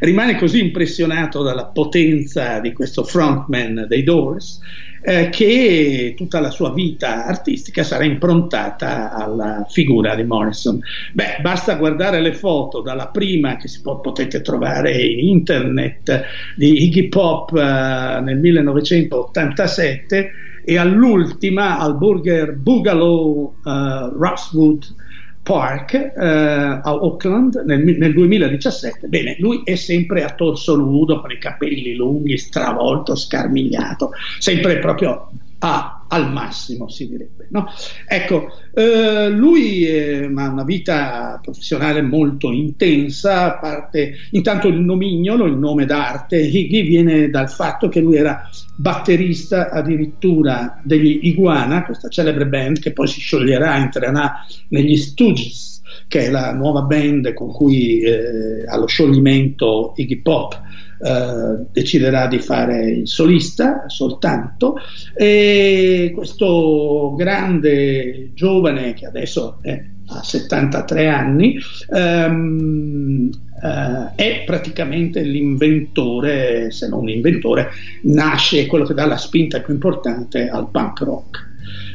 rimane 0.00 0.36
così 0.36 0.60
impressionato 0.60 1.42
dalla 1.42 1.66
potenza 1.66 2.58
di 2.60 2.72
questo 2.72 3.04
frontman 3.04 3.86
dei 3.88 4.02
Doors 4.02 4.60
eh, 5.02 5.30
che 5.30 6.14
tutta 6.16 6.40
la 6.40 6.50
sua 6.50 6.72
vita 6.72 7.24
artistica 7.24 7.82
sarà 7.82 8.04
improntata 8.04 9.12
alla 9.12 9.66
figura 9.68 10.14
di 10.14 10.24
Morrison. 10.24 10.80
Beh, 11.12 11.38
basta 11.40 11.76
guardare 11.76 12.20
le 12.20 12.34
foto 12.34 12.80
dalla 12.80 13.08
prima 13.08 13.56
che 13.56 13.68
si 13.68 13.80
può, 13.80 14.00
potete 14.00 14.42
trovare 14.42 15.00
in 15.00 15.20
internet 15.20 16.24
di 16.54 16.84
Iggy 16.84 17.08
Pop 17.08 17.54
eh, 17.56 18.20
nel 18.20 18.38
1987 18.38 20.32
e 20.64 20.78
all'ultima 20.78 21.78
al 21.78 21.96
Burger 21.96 22.54
Boogaloo 22.54 23.54
uh, 23.64 23.70
Roxwood 24.16 24.94
Park 25.42 26.12
uh, 26.14 26.20
a 26.20 26.80
Auckland 26.84 27.62
nel, 27.66 27.82
nel, 27.82 28.12
2017. 28.12 29.08
Bene, 29.08 29.36
lui 29.38 29.62
è 29.64 29.74
sempre 29.74 30.22
a 30.22 30.30
torso 30.30 30.76
nudo 30.76 31.20
con 31.20 31.30
i 31.30 31.38
capelli 31.38 31.94
lunghi, 31.94 32.36
stravolto, 32.36 33.14
scarmigliato, 33.14 34.10
sempre 34.38 34.78
proprio 34.78 35.30
a, 35.60 35.99
al 36.12 36.32
massimo, 36.32 36.88
si 36.88 37.08
direbbe. 37.08 37.46
No? 37.50 37.66
Ecco, 38.06 38.48
eh, 38.74 39.28
lui 39.28 39.84
eh, 39.86 40.24
ha 40.24 40.48
una 40.48 40.64
vita 40.64 41.38
professionale 41.42 42.02
molto 42.02 42.50
intensa, 42.50 43.52
parte 43.54 44.14
intanto 44.32 44.68
il 44.68 44.78
nomignolo, 44.80 45.46
il 45.46 45.56
nome 45.56 45.86
d'arte, 45.86 46.38
Higgy 46.38 46.82
viene 46.82 47.30
dal 47.30 47.50
fatto 47.50 47.88
che 47.88 48.00
lui 48.00 48.16
era 48.16 48.48
batterista 48.76 49.70
addirittura 49.70 50.80
degli 50.82 51.20
Iguana, 51.22 51.84
questa 51.84 52.08
celebre 52.08 52.46
band 52.46 52.80
che 52.80 52.92
poi 52.92 53.06
si 53.06 53.20
scioglierà, 53.20 53.76
entrerà 53.76 54.44
negli 54.68 54.96
Stooges, 54.96 55.80
che 56.08 56.26
è 56.26 56.30
la 56.30 56.52
nuova 56.52 56.82
band 56.82 57.32
con 57.34 57.52
cui 57.52 58.00
eh, 58.00 58.64
allo 58.66 58.86
scioglimento 58.86 59.92
Iggy 59.96 60.16
Pop 60.16 60.60
eh, 61.02 61.64
deciderà 61.72 62.26
di 62.26 62.38
fare 62.38 62.90
il 62.90 63.08
solista 63.08 63.84
soltanto 63.88 64.76
e 65.14 66.12
questo 66.14 67.14
grande 67.16 68.30
giovane 68.34 68.94
che 68.94 69.06
adesso 69.06 69.58
è, 69.62 69.82
ha 70.06 70.22
73 70.22 71.08
anni 71.08 71.58
ehm, 71.94 73.30
eh, 73.62 74.14
è 74.14 74.42
praticamente 74.44 75.20
l'inventore, 75.22 76.70
se 76.70 76.88
non 76.88 77.04
l'inventore, 77.04 77.68
nasce 78.02 78.66
quello 78.66 78.84
che 78.84 78.94
dà 78.94 79.06
la 79.06 79.18
spinta 79.18 79.60
più 79.60 79.74
importante 79.74 80.48
al 80.48 80.68
punk 80.70 81.00
rock. 81.00 81.48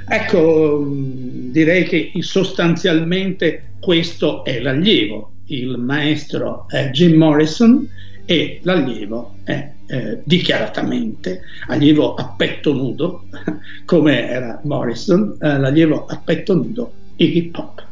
Ecco, 0.07 0.85
direi 0.87 1.85
che 1.85 2.11
sostanzialmente 2.19 3.73
questo 3.79 4.43
è 4.45 4.59
l'allievo. 4.59 5.31
Il 5.47 5.77
maestro 5.77 6.65
è 6.67 6.89
Jim 6.91 7.15
Morrison, 7.17 7.87
e 8.25 8.59
l'allievo 8.63 9.35
è 9.43 9.71
eh, 9.87 10.21
dichiaratamente 10.23 11.41
allievo 11.67 12.15
a 12.15 12.33
petto 12.35 12.73
nudo, 12.73 13.25
come 13.85 14.27
era 14.27 14.59
Morrison, 14.63 15.37
eh, 15.39 15.57
l'allievo 15.59 16.05
a 16.05 16.19
petto 16.23 16.55
nudo 16.55 16.91
Iggy 17.15 17.49
Pop. 17.49 17.85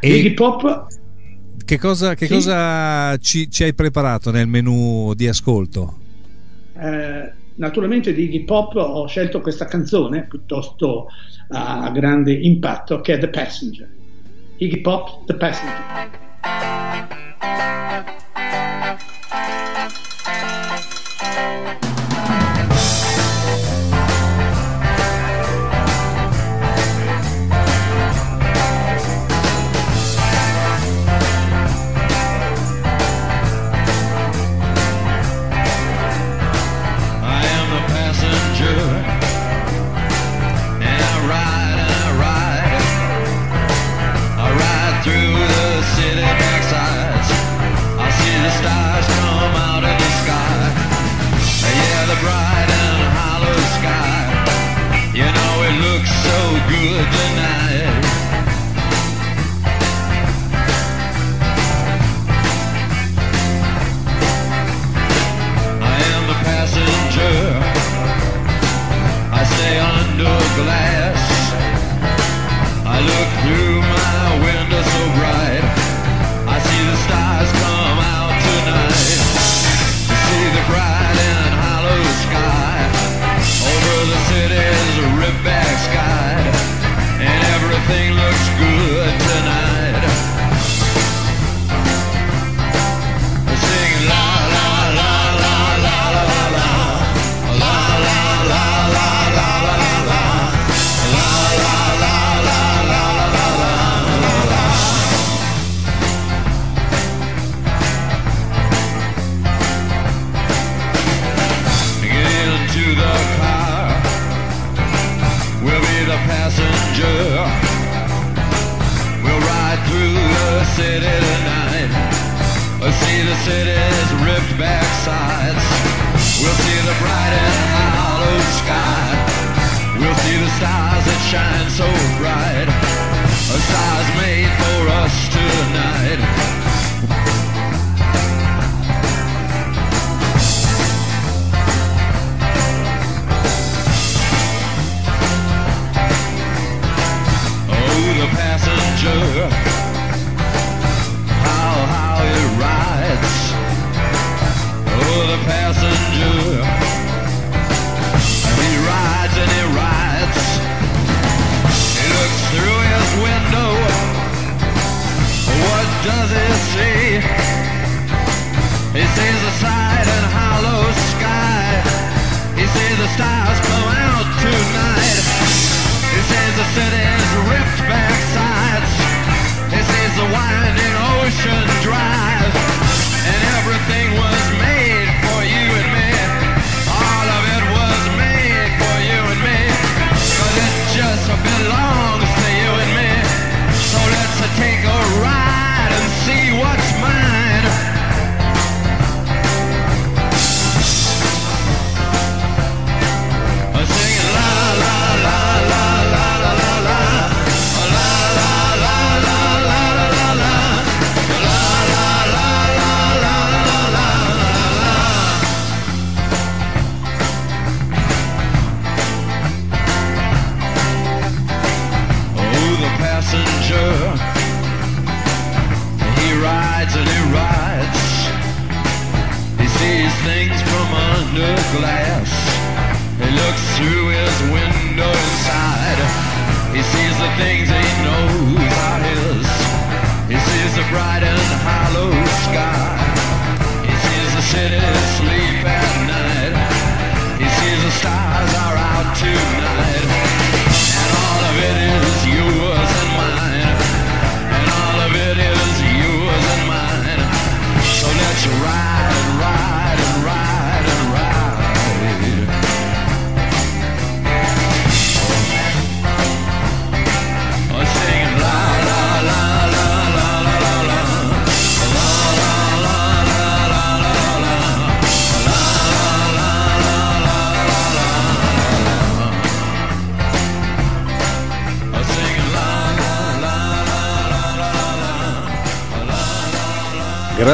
E 0.00 0.14
Iggy 0.14 0.34
Pop 0.34 0.86
che 1.64 1.78
cosa, 1.78 2.14
che 2.14 2.26
sì. 2.26 2.32
cosa 2.32 3.16
ci, 3.16 3.50
ci, 3.50 3.64
hai 3.64 3.74
preparato 3.74 4.30
nel 4.30 4.46
menu 4.46 5.14
di 5.14 5.26
ascolto? 5.26 5.98
Eh, 6.78 7.32
naturalmente 7.56 8.14
di 8.14 8.22
Iggy 8.24 8.44
Pop 8.44 8.76
ho 8.76 9.06
scelto 9.08 9.40
questa 9.40 9.64
canzone 9.64 10.26
piuttosto 10.28 11.08
a 11.48 11.90
grande 11.90 12.32
impatto 12.32 13.00
che 13.00 13.14
è 13.14 13.18
The 13.18 13.28
Passenger. 13.28 13.88
Iggy 14.58 14.80
Pop, 14.80 15.24
The 15.26 15.34
Passenger. 15.34 16.24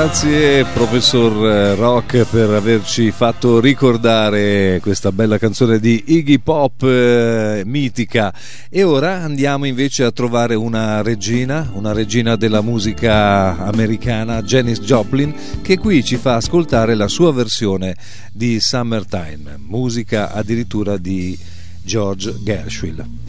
Grazie 0.04 0.64
professor 0.64 1.46
eh, 1.46 1.74
Rock 1.76 2.24
per 2.24 2.50
averci 2.50 3.12
fatto 3.12 3.60
ricordare 3.60 4.80
questa 4.82 5.12
bella 5.12 5.38
canzone 5.38 5.78
di 5.78 6.02
Iggy 6.08 6.40
Pop 6.40 6.82
eh, 6.82 7.62
mitica 7.64 8.34
e 8.68 8.82
ora 8.82 9.22
andiamo 9.22 9.64
invece 9.64 10.02
a 10.02 10.10
trovare 10.10 10.56
una 10.56 11.02
regina, 11.02 11.70
una 11.74 11.92
regina 11.92 12.34
della 12.34 12.62
musica 12.62 13.58
americana, 13.58 14.42
Janis 14.42 14.80
Joplin, 14.80 15.32
che 15.62 15.78
qui 15.78 16.02
ci 16.02 16.16
fa 16.16 16.34
ascoltare 16.34 16.96
la 16.96 17.06
sua 17.06 17.32
versione 17.32 17.94
di 18.32 18.58
Summertime, 18.58 19.56
musica 19.56 20.32
addirittura 20.32 20.96
di 20.96 21.38
George 21.80 22.34
Gershwin. 22.42 23.20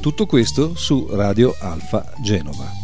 Tutto 0.00 0.26
questo 0.26 0.76
su 0.76 1.08
Radio 1.10 1.56
Alfa 1.58 2.12
Genova. 2.22 2.83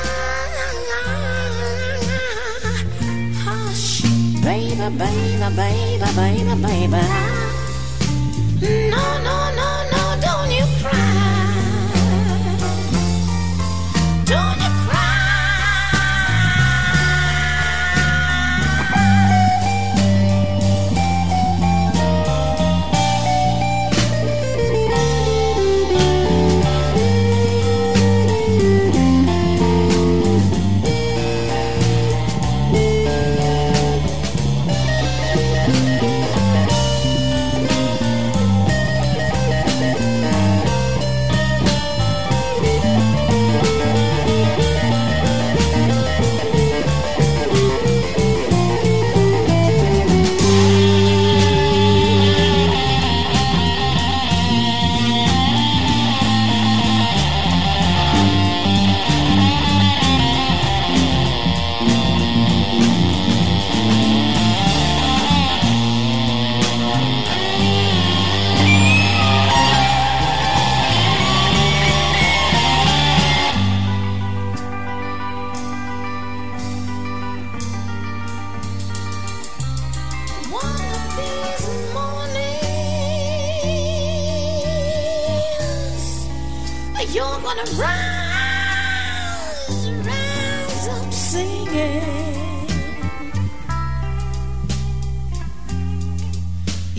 baby, 4.89 5.37
baby, 5.55 6.05
baby, 6.15 6.55
baby. 6.61 7.01
No, 8.89 9.03
no, 9.21 9.35
no, 9.55 9.69
no, 9.91 10.21
don't. 10.21 10.30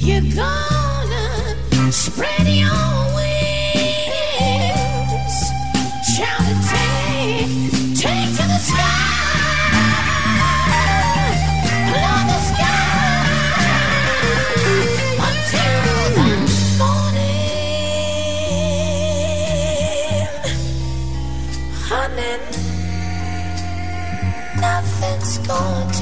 You're 0.04 0.20
gonna 0.34 1.92
spread 1.92 2.48
your 2.48 2.91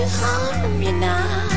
to 0.01 0.07
harm 0.09 0.81
you 0.83 0.93
now. 0.93 1.49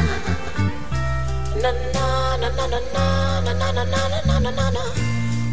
Na 1.63 1.71
na 1.95 2.35
na 2.41 2.49
na 2.57 2.65
na 2.67 2.79
na 2.95 3.39
na 3.45 3.53
na 3.55 3.71
na 3.71 3.83
na 3.83 4.09
na 4.27 4.39
na 4.39 4.51
na 4.51 4.65
na. 4.75 4.83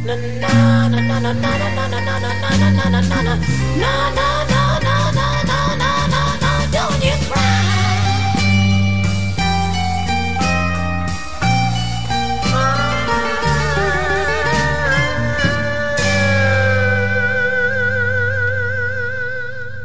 Na 0.06 0.14
na 0.42 0.88
na 0.90 1.02
na 1.02 1.18
na 1.20 1.32
na 1.32 1.50
na 1.50 1.86
na 1.86 1.98
na 1.98 2.10
na 2.10 2.20
na 2.20 2.50
na 2.58 2.70
na 2.78 2.86
na 2.90 3.00
na 3.10 3.18
na. 3.26 3.34
Na 3.82 3.92
na 4.18 4.28
na 4.52 4.62
na 4.86 4.96
na 5.18 5.28
na 5.42 6.00
na. 6.10 6.50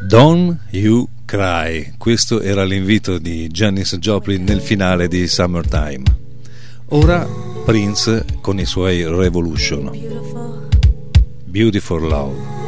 Don't 0.08 0.60
You 0.72 1.10
Cry. 1.36 1.95
Questo 1.97 2.39
era 2.39 2.63
l'invito 2.63 3.17
di 3.17 3.49
Janis 3.49 3.97
Joplin 3.97 4.45
nel 4.45 4.61
finale 4.61 5.09
di 5.09 5.27
Summertime. 5.27 6.03
Ora 6.89 7.27
Prince 7.65 8.23
con 8.39 8.57
i 8.57 8.63
suoi 8.63 9.03
Revolution. 9.03 9.91
Beautiful 11.43 12.03
Love. 12.03 12.64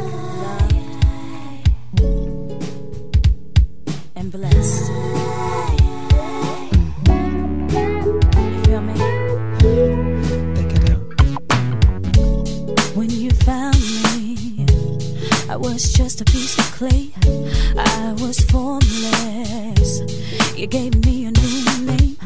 You 20.58 20.66
gave 20.66 21.06
me 21.06 21.26
a 21.26 21.30
new 21.30 21.62
name 21.86 22.16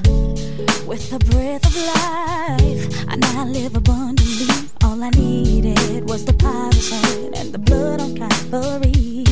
with 0.87 1.11
the 1.11 1.19
breath 1.19 1.67
of 1.67 1.77
life. 1.77 3.05
I 3.07 3.17
now 3.17 3.45
live 3.45 3.77
abundantly. 3.77 4.71
All 4.83 5.03
I 5.03 5.11
needed 5.11 6.09
was 6.09 6.25
the 6.25 6.33
hand 6.43 7.37
and 7.37 7.53
the 7.53 7.59
blood 7.59 8.01
on 8.01 8.17
Calvary. 8.17 9.25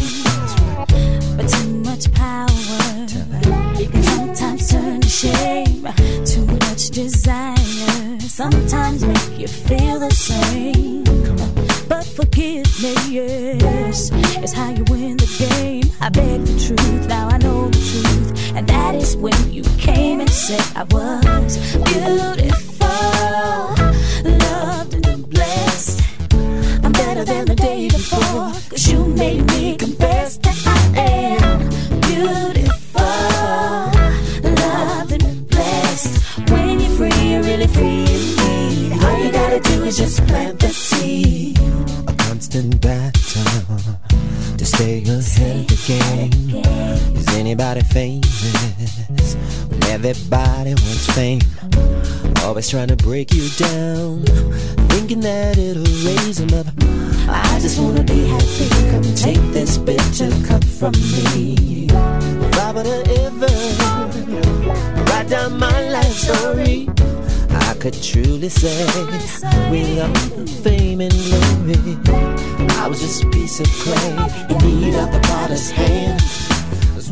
But 1.34 1.48
too 1.48 1.80
much 1.80 2.12
power 2.12 3.07
can 3.90 4.03
sometimes 4.03 4.68
turn 4.70 5.01
to 5.01 5.09
shame. 5.09 5.88
Too 6.26 6.44
much 6.44 6.90
desire 6.90 8.20
sometimes 8.20 9.03
make 9.03 9.38
you 9.38 9.48
feel 9.48 9.98
the 9.98 10.11
same. 10.11 11.05
But 11.88 12.05
forgiveness 12.05 14.11
is 14.44 14.53
how 14.53 14.68
you 14.68 14.84
win 14.90 15.16
the 15.16 15.46
game. 15.48 15.90
I 16.03 16.11
beg 16.11 16.44
the 16.44 16.59
truth, 16.66 17.09
now 17.09 17.28
I 17.28 17.38
know 17.38 17.68
the 17.68 17.78
truth. 17.78 18.30
And 18.55 18.66
that 18.68 18.94
is 18.94 19.16
when 19.16 19.53
you 19.53 19.62
came 19.78 20.20
and 20.20 20.30
said 20.30 20.61
I 20.76 20.84
was 20.84 21.57
beautiful, 21.84 22.69
anybody 47.51 47.80
famous 47.80 49.34
when 49.68 49.84
everybody 49.84 50.70
wants 50.70 51.07
fame? 51.16 51.40
Always 52.44 52.68
trying 52.70 52.86
to 52.88 52.96
break 52.96 53.34
you 53.34 53.48
down, 53.59 54.22
thinking 54.88 55.18
that 55.20 55.59
it'll 55.59 55.82
raise 55.82 56.38
them 56.38 56.57
up. 56.57 56.66
I 57.28 57.59
just 57.61 57.80
wanna 57.80 58.05
be 58.05 58.28
happy. 58.28 58.68
Come 58.92 59.14
take 59.16 59.42
this 59.53 59.78
bitter 59.78 60.30
cup 60.46 60.62
from 60.64 60.92
me. 61.34 61.88
If 61.90 62.55
I 62.57 62.72
to 62.84 62.98
ever 63.24 63.53
write 65.11 65.28
down 65.28 65.59
my 65.59 65.88
life 65.88 66.12
story, 66.12 66.88
I 67.51 67.74
could 67.80 68.01
truly 68.01 68.48
say 68.48 68.86
we 69.72 69.98
love 69.98 70.16
fame 70.62 71.01
and 71.01 71.12
glory. 71.12 71.98
I 72.78 72.86
was 72.86 73.01
just 73.01 73.24
a 73.24 73.28
piece 73.30 73.59
of 73.59 73.66
clay 73.82 74.11
in 74.51 74.59
need 74.59 74.94
of 74.94 75.11
the 75.11 75.20
potter's 75.24 75.70
hand. 75.72 76.49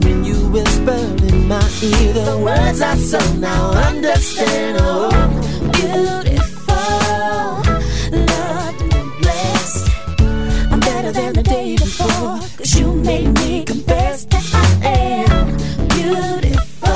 When 0.05 0.25
you 0.25 0.49
whispered 0.51 1.21
in 1.23 1.49
my 1.49 1.63
ear 1.83 2.13
the 2.13 2.39
words 2.45 2.81
I 2.81 2.95
so 2.97 3.19
now 3.35 3.71
understand. 3.73 4.79
Oh, 4.81 5.11
Beautiful, 5.73 6.75
loved 8.27 8.83
and 8.83 9.11
blessed. 9.23 9.91
I'm 10.73 10.81
better 10.81 11.13
than 11.13 11.33
the 11.35 11.43
day 11.43 11.77
before. 11.77 12.39
Cause 12.59 12.79
you 12.79 12.93
made 12.93 13.29
me 13.35 13.65
confess 13.65 14.25
that 14.27 14.45
I 14.55 14.89
am 15.27 15.47
beautiful, 15.89 16.91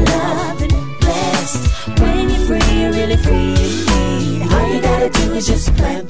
loved 0.00 0.62
and 0.62 1.00
blessed. 1.00 2.00
When 2.00 2.30
you're 2.30 2.44
free, 2.48 2.80
you're 2.80 2.92
really 2.92 3.16
free. 3.16 4.42
All 4.52 4.74
you 4.74 4.80
gotta 4.82 5.10
do 5.10 5.32
is 5.34 5.46
just 5.46 5.74
plant 5.76 6.09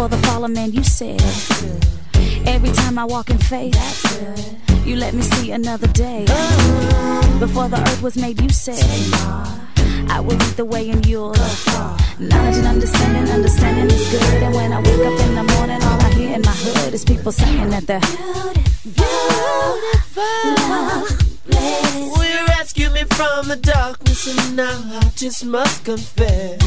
Before 0.00 0.16
the 0.16 0.26
fall 0.28 0.44
of 0.46 0.50
man, 0.52 0.72
you 0.72 0.82
said. 0.82 1.20
Every 2.46 2.70
time 2.70 2.98
I 2.98 3.04
walk 3.04 3.28
in 3.28 3.36
faith, 3.36 3.76
you 4.86 4.96
let 4.96 5.12
me 5.12 5.20
see 5.20 5.52
another 5.52 5.88
day. 5.88 6.24
Before 7.38 7.68
the 7.68 7.76
earth 7.86 8.00
was 8.00 8.16
made, 8.16 8.40
you 8.40 8.48
said, 8.48 8.82
I 10.08 10.20
will 10.20 10.38
lead 10.38 10.56
the 10.56 10.64
way 10.64 10.88
and 10.88 11.04
you'll. 11.04 11.34
Knowledge 12.18 12.56
and 12.56 12.66
understanding, 12.66 13.30
understanding 13.30 13.94
is 13.94 14.10
good. 14.10 14.42
And 14.42 14.54
when 14.54 14.72
I 14.72 14.78
wake 14.78 15.04
up 15.04 15.20
in 15.20 15.34
the 15.34 15.42
morning, 15.52 15.82
all 15.82 16.00
I 16.00 16.10
hear 16.14 16.34
in 16.34 16.40
my 16.40 16.56
hood 16.64 16.94
is 16.94 17.04
people 17.04 17.30
saying 17.30 17.68
that 17.68 17.86
they're 17.86 18.00
Will 22.16 22.24
you 22.24 22.46
rescue 22.46 22.88
me 22.88 23.04
from 23.04 23.48
the 23.48 23.56
darkness? 23.56 24.26
And 24.26 24.56
now 24.56 24.80
I 24.98 25.10
just 25.14 25.44
must 25.44 25.84
confess. 25.84 26.58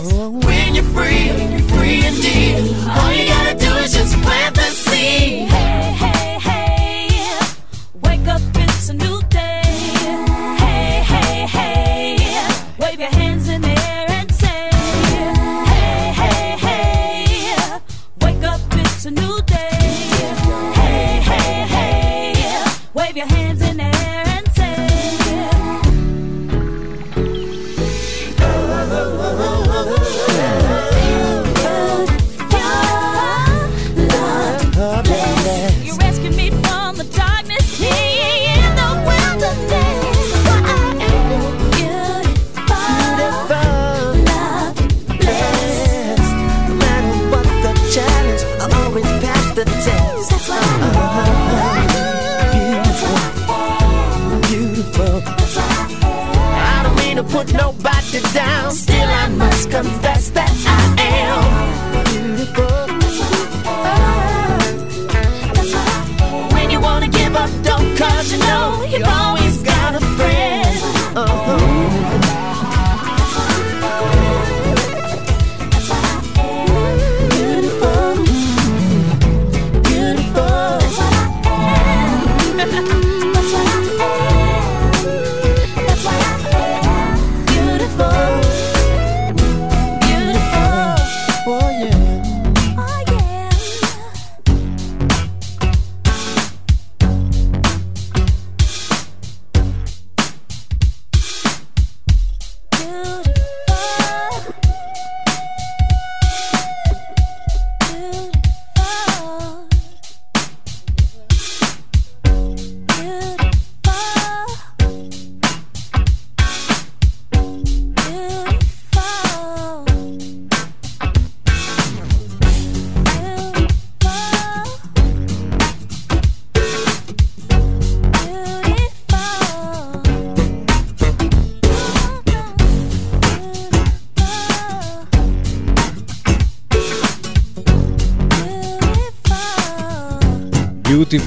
When 0.00 0.76
you're 0.76 0.84
free, 0.84 1.28
free 1.74 2.06
indeed. 2.06 2.72
All 2.86 3.12
you 3.12 3.26
gotta 3.26 3.58
do 3.58 3.74
is 3.78 3.92
just 3.92 4.14
plant 4.22 4.54
the 4.54 4.62
seed. 4.62 5.47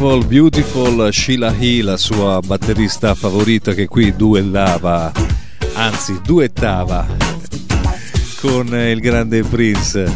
Beautiful, 0.01 0.27
beautiful 0.27 1.13
Sheila 1.13 1.55
He, 1.55 1.83
la 1.83 1.95
sua 1.95 2.39
batterista 2.39 3.13
favorita 3.13 3.75
che 3.75 3.85
qui 3.85 4.15
duellava, 4.15 5.11
anzi 5.73 6.19
duettava 6.25 7.05
con 8.39 8.65
il 8.73 8.99
grande 8.99 9.43
Prince. 9.43 10.11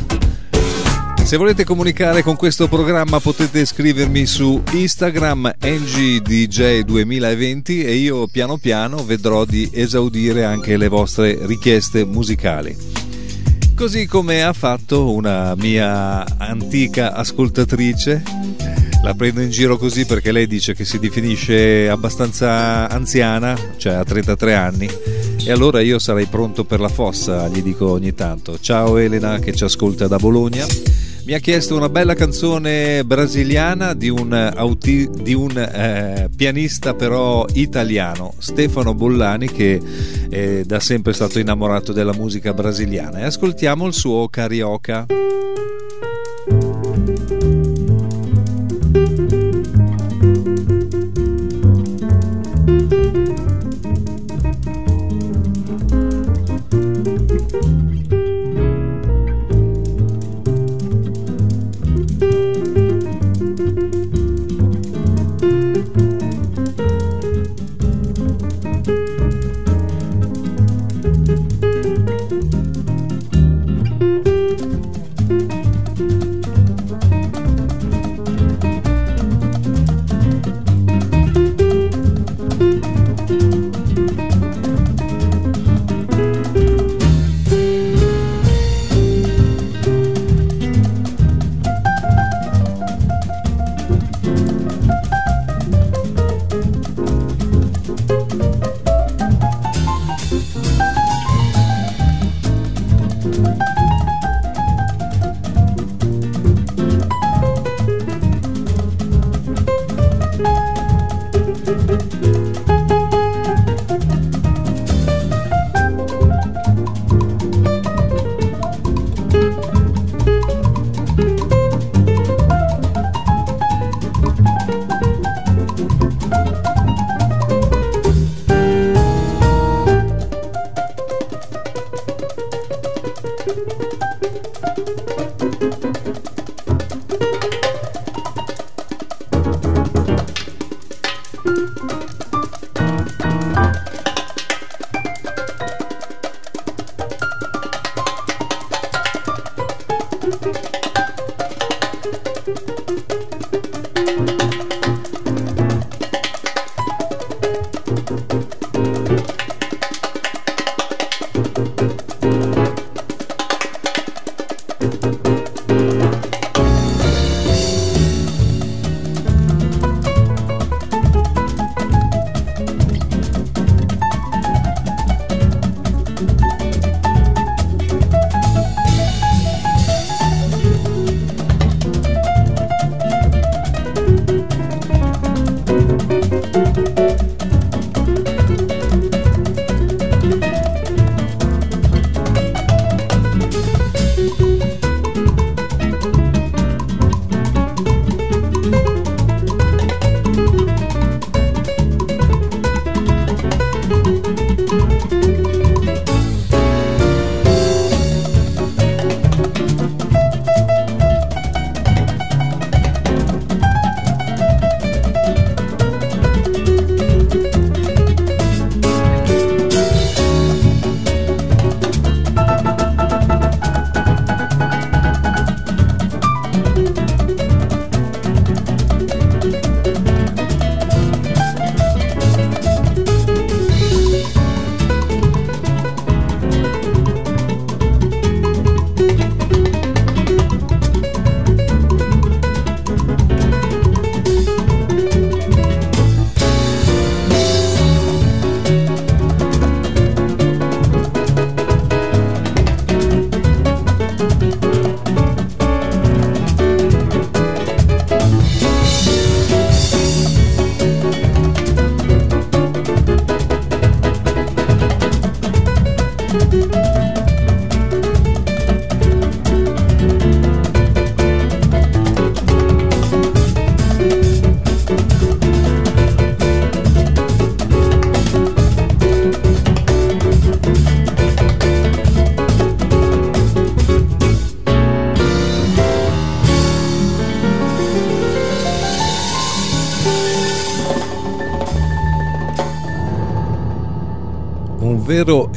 Se 1.24 1.38
volete 1.38 1.66
comunicare 1.66 2.24
con 2.24 2.36
questo 2.36 2.68
programma 2.68 3.20
potete 3.20 3.64
scrivermi 3.64 4.26
su 4.26 4.60
Instagram 4.72 5.54
ngdj2020 5.62 7.86
e 7.86 7.94
io 7.94 8.26
piano 8.26 8.58
piano 8.58 9.06
vedrò 9.06 9.46
di 9.46 9.70
esaudire 9.72 10.46
anche 10.46 10.78
le 10.78 10.88
vostre 10.88 11.46
richieste 11.46 12.06
musicali. 12.06 12.76
Così 13.76 14.08
come 14.08 14.42
ha 14.42 14.54
fatto 14.54 15.14
una 15.14 15.54
mia 15.56 16.26
antica 16.40 17.14
ascoltatrice 17.14 18.24
la 19.06 19.14
prendo 19.14 19.42
in 19.42 19.52
giro 19.52 19.78
così 19.78 20.04
perché 20.08 20.32
lei 20.32 20.48
dice 20.48 20.74
che 20.74 20.84
si 20.84 20.98
definisce 20.98 21.88
abbastanza 21.88 22.90
anziana, 22.90 23.56
cioè 23.78 23.94
ha 23.94 24.04
33 24.04 24.56
anni, 24.56 24.90
e 25.46 25.52
allora 25.52 25.80
io 25.80 26.00
sarei 26.00 26.26
pronto 26.26 26.64
per 26.64 26.80
la 26.80 26.88
fossa, 26.88 27.48
gli 27.48 27.62
dico 27.62 27.92
ogni 27.92 28.16
tanto. 28.16 28.58
Ciao 28.60 28.98
Elena 28.98 29.38
che 29.38 29.54
ci 29.54 29.64
ascolta 29.64 30.08
da 30.08 30.18
Bologna. 30.18 30.66
Mi 31.26 31.34
ha 31.34 31.40
chiesto 31.40 31.76
una 31.76 31.90
bella 31.90 32.16
canzone 32.16 33.04
brasiliana 33.06 33.94
di 33.94 34.10
un, 34.10 34.34
auti- 34.34 35.08
di 35.12 35.36
un 35.36 35.56
eh, 35.56 36.28
pianista 36.36 36.96
però 36.96 37.46
italiano, 37.54 38.34
Stefano 38.40 38.96
Bollani, 38.96 39.52
che 39.52 39.80
è 40.30 40.64
da 40.66 40.80
sempre 40.80 41.14
stato 41.14 41.38
innamorato 41.38 41.94
della 41.94 42.14
musica 42.14 42.54
brasiliana. 42.56 43.20
E 43.20 43.24
ascoltiamo 43.26 43.86
il 43.86 43.94
suo 43.94 44.28
Carioca. 44.30 45.06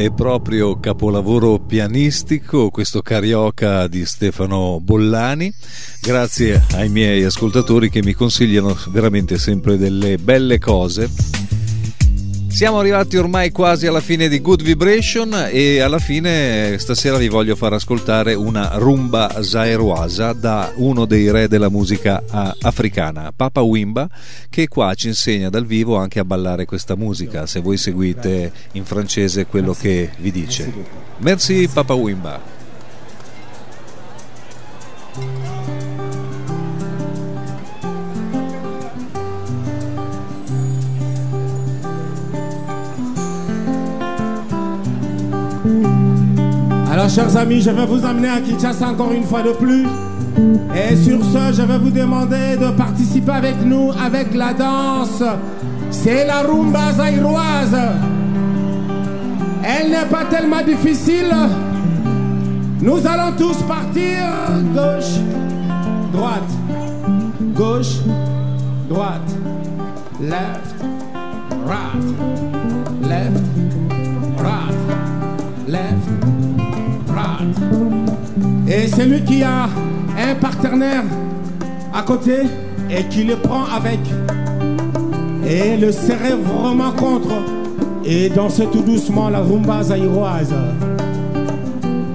E 0.00 0.12
proprio 0.12 0.78
capolavoro 0.78 1.58
pianistico, 1.58 2.70
questo 2.70 3.02
carioca 3.02 3.88
di 3.88 4.06
Stefano 4.06 4.78
Bollani. 4.80 5.52
Grazie 6.00 6.64
ai 6.74 6.88
miei 6.88 7.24
ascoltatori 7.24 7.90
che 7.90 8.00
mi 8.04 8.12
consigliano 8.12 8.76
veramente 8.90 9.38
sempre 9.38 9.76
delle 9.76 10.16
belle 10.16 10.60
cose. 10.60 11.47
Siamo 12.58 12.80
arrivati 12.80 13.16
ormai 13.16 13.52
quasi 13.52 13.86
alla 13.86 14.00
fine 14.00 14.26
di 14.26 14.40
Good 14.40 14.64
Vibration 14.64 15.46
e 15.48 15.78
alla 15.78 16.00
fine 16.00 16.76
stasera 16.80 17.16
vi 17.16 17.28
voglio 17.28 17.54
far 17.54 17.74
ascoltare 17.74 18.34
una 18.34 18.70
rumba 18.78 19.44
zairoasa 19.44 20.32
da 20.32 20.72
uno 20.74 21.04
dei 21.04 21.30
re 21.30 21.46
della 21.46 21.68
musica 21.68 22.20
africana, 22.60 23.30
Papa 23.30 23.60
Wimba, 23.60 24.08
che 24.50 24.66
qua 24.66 24.92
ci 24.94 25.06
insegna 25.06 25.50
dal 25.50 25.66
vivo 25.66 25.98
anche 25.98 26.18
a 26.18 26.24
ballare 26.24 26.64
questa 26.64 26.96
musica, 26.96 27.46
se 27.46 27.60
voi 27.60 27.76
seguite 27.76 28.50
in 28.72 28.84
francese 28.84 29.46
quello 29.46 29.72
che 29.72 30.10
vi 30.16 30.32
dice. 30.32 30.72
Merci 31.18 31.68
Papa 31.72 31.94
Wimba. 31.94 32.40
Alors, 46.98 47.10
chers 47.10 47.36
amis, 47.36 47.62
je 47.62 47.70
vais 47.70 47.86
vous 47.86 48.04
amener 48.04 48.28
à 48.28 48.40
Kinshasa 48.40 48.88
encore 48.88 49.12
une 49.12 49.22
fois 49.22 49.40
de 49.40 49.52
plus. 49.52 49.86
Et 50.74 50.96
sur 50.96 51.24
ce, 51.24 51.52
je 51.56 51.62
vais 51.62 51.78
vous 51.78 51.92
demander 51.92 52.56
de 52.60 52.72
participer 52.72 53.30
avec 53.30 53.54
nous 53.64 53.92
avec 54.04 54.34
la 54.34 54.52
danse. 54.52 55.22
C'est 55.92 56.26
la 56.26 56.40
rumba 56.40 56.92
zaïroise. 56.94 57.76
Elle 59.62 59.90
n'est 59.92 60.08
pas 60.10 60.24
tellement 60.24 60.60
difficile. 60.66 61.32
Nous 62.80 62.98
allons 63.06 63.36
tous 63.38 63.62
partir 63.62 64.24
gauche, 64.74 65.20
droite, 66.12 66.50
gauche, 67.54 67.98
droite, 68.88 69.36
left, 70.20 70.74
right, 71.64 73.08
left, 73.08 73.44
Et 78.70 78.86
celui 78.86 79.22
qui 79.24 79.42
a 79.42 79.64
un 80.18 80.34
partenaire 80.34 81.04
à 81.94 82.02
côté 82.02 82.42
et 82.90 83.04
qui 83.04 83.24
le 83.24 83.36
prend 83.36 83.64
avec 83.64 83.98
et 85.48 85.76
le 85.78 85.90
serrer 85.90 86.34
vraiment 86.34 86.90
contre 86.92 87.34
et 88.04 88.28
danser 88.28 88.66
tout 88.70 88.82
doucement 88.82 89.30
la 89.30 89.40
rumba 89.40 89.82
zaïroise. 89.82 90.54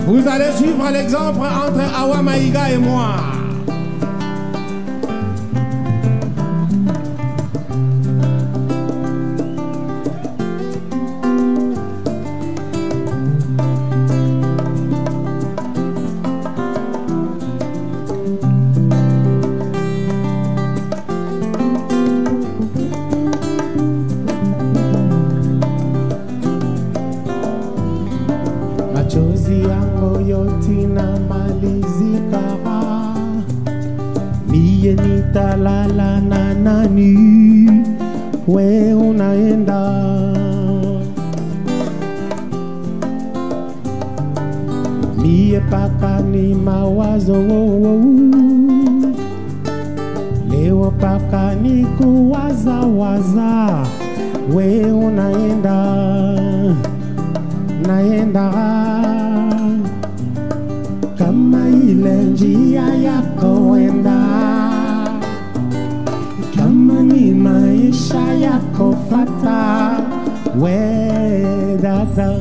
Vous 0.05 0.27
allez 0.27 0.51
suivre 0.55 0.89
l'exemple 0.91 1.39
entre 1.39 1.99
Awa 1.99 2.21
Maïga 2.21 2.69
et 2.71 2.77
moi. 2.77 3.15
Yote 30.97 32.43
miye 34.49 34.93
nitalala 34.93 36.21
na 36.21 36.53
nani? 36.53 37.83
We 38.47 38.93
unaenda. 38.93 39.81
Mie 45.17 45.59
paka 45.71 46.21
ni 46.21 46.53
mawazo 46.55 47.33
leo 50.49 50.93
paka 51.01 51.55
ni 51.55 51.85
kuwazawaza, 51.85 53.85
we 54.53 54.91
unaenda. 54.91 55.83
Naenda. 57.87 58.49
kama 58.51 59.02
where 70.55 71.77
that 71.77 72.15
the 72.15 72.39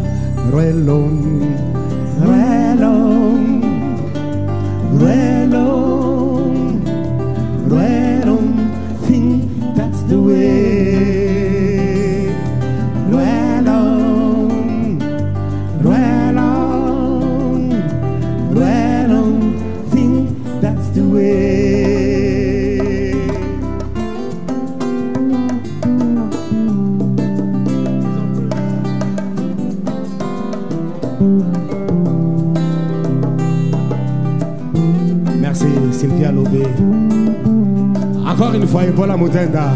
foyer 38.73 38.91
Bola 38.93 39.17
Moutenda. 39.19 39.71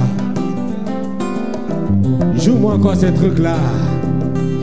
Joue-moi 2.34 2.74
encore 2.74 2.96
ces 2.96 3.12
trucs-là. 3.12 3.56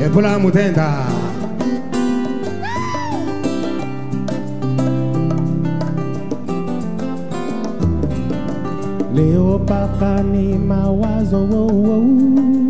Et 0.03 0.09
Bola 0.09 0.39
Moutenda. 0.39 0.89
Leo 9.13 9.59
papa 9.59 10.23
ni 10.23 10.57
mawazo 10.57 11.37
oh, 11.37 11.69
oh, 11.69 11.89
oh. 11.89 12.62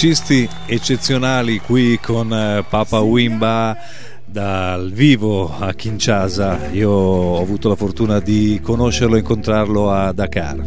Musicisti 0.00 0.48
eccezionali 0.66 1.58
qui 1.58 1.98
con 2.00 2.32
eh, 2.32 2.64
Papa 2.68 3.00
Wimba 3.00 3.76
dal 4.24 4.92
vivo 4.92 5.52
a 5.58 5.74
Kinshasa. 5.74 6.70
Io 6.70 6.88
ho 6.88 7.42
avuto 7.42 7.68
la 7.68 7.74
fortuna 7.74 8.20
di 8.20 8.60
conoscerlo 8.62 9.16
e 9.16 9.18
incontrarlo 9.18 9.90
a 9.90 10.12
Dakar. 10.12 10.62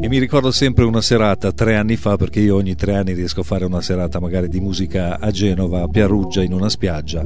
E 0.00 0.08
mi 0.08 0.18
ricordo 0.18 0.50
sempre 0.50 0.82
una 0.82 1.00
serata 1.00 1.52
tre 1.52 1.76
anni 1.76 1.94
fa, 1.94 2.16
perché 2.16 2.40
io 2.40 2.56
ogni 2.56 2.74
tre 2.74 2.96
anni 2.96 3.12
riesco 3.12 3.42
a 3.42 3.44
fare 3.44 3.64
una 3.64 3.80
serata 3.80 4.18
magari 4.18 4.48
di 4.48 4.58
musica 4.58 5.20
a 5.20 5.30
Genova, 5.30 5.82
a 5.82 5.86
Piaruggia, 5.86 6.42
in 6.42 6.52
una 6.52 6.68
spiaggia. 6.68 7.24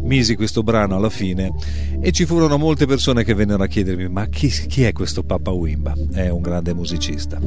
Misi 0.00 0.34
questo 0.34 0.62
brano 0.62 0.96
alla 0.96 1.10
fine 1.10 1.52
e 2.00 2.10
ci 2.10 2.24
furono 2.24 2.56
molte 2.56 2.86
persone 2.86 3.22
che 3.22 3.34
vennero 3.34 3.62
a 3.62 3.66
chiedermi: 3.66 4.08
ma 4.08 4.24
chi, 4.28 4.48
chi 4.48 4.84
è 4.84 4.92
questo 4.92 5.24
Papa 5.24 5.50
Wimba? 5.50 5.92
È 6.10 6.30
un 6.30 6.40
grande 6.40 6.72
musicista. 6.72 7.38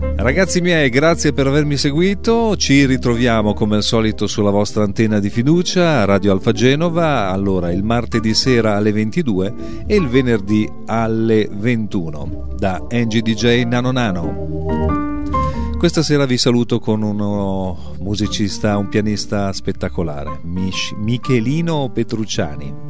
Ragazzi 0.00 0.60
miei, 0.60 0.88
grazie 0.88 1.32
per 1.32 1.46
avermi 1.46 1.76
seguito. 1.76 2.56
Ci 2.56 2.86
ritroviamo 2.86 3.52
come 3.52 3.76
al 3.76 3.82
solito 3.82 4.26
sulla 4.26 4.50
vostra 4.50 4.82
antenna 4.82 5.18
di 5.18 5.28
fiducia, 5.28 6.04
Radio 6.04 6.32
Alfa 6.32 6.52
Genova, 6.52 7.30
allora 7.30 7.70
il 7.70 7.82
martedì 7.82 8.32
sera 8.32 8.76
alle 8.76 8.92
22 8.92 9.54
e 9.86 9.96
il 9.96 10.08
venerdì 10.08 10.70
alle 10.86 11.48
21 11.50 12.54
da 12.56 12.86
NGDJ 12.90 13.64
Nano 13.64 13.90
Nano. 13.90 15.24
Questa 15.78 16.02
sera 16.02 16.26
vi 16.26 16.36
saluto 16.36 16.78
con 16.78 17.02
uno 17.02 17.94
musicista, 18.00 18.76
un 18.76 18.88
pianista 18.88 19.52
spettacolare, 19.52 20.40
Mich- 20.44 20.94
Michelino 20.96 21.90
Petrucciani. 21.92 22.89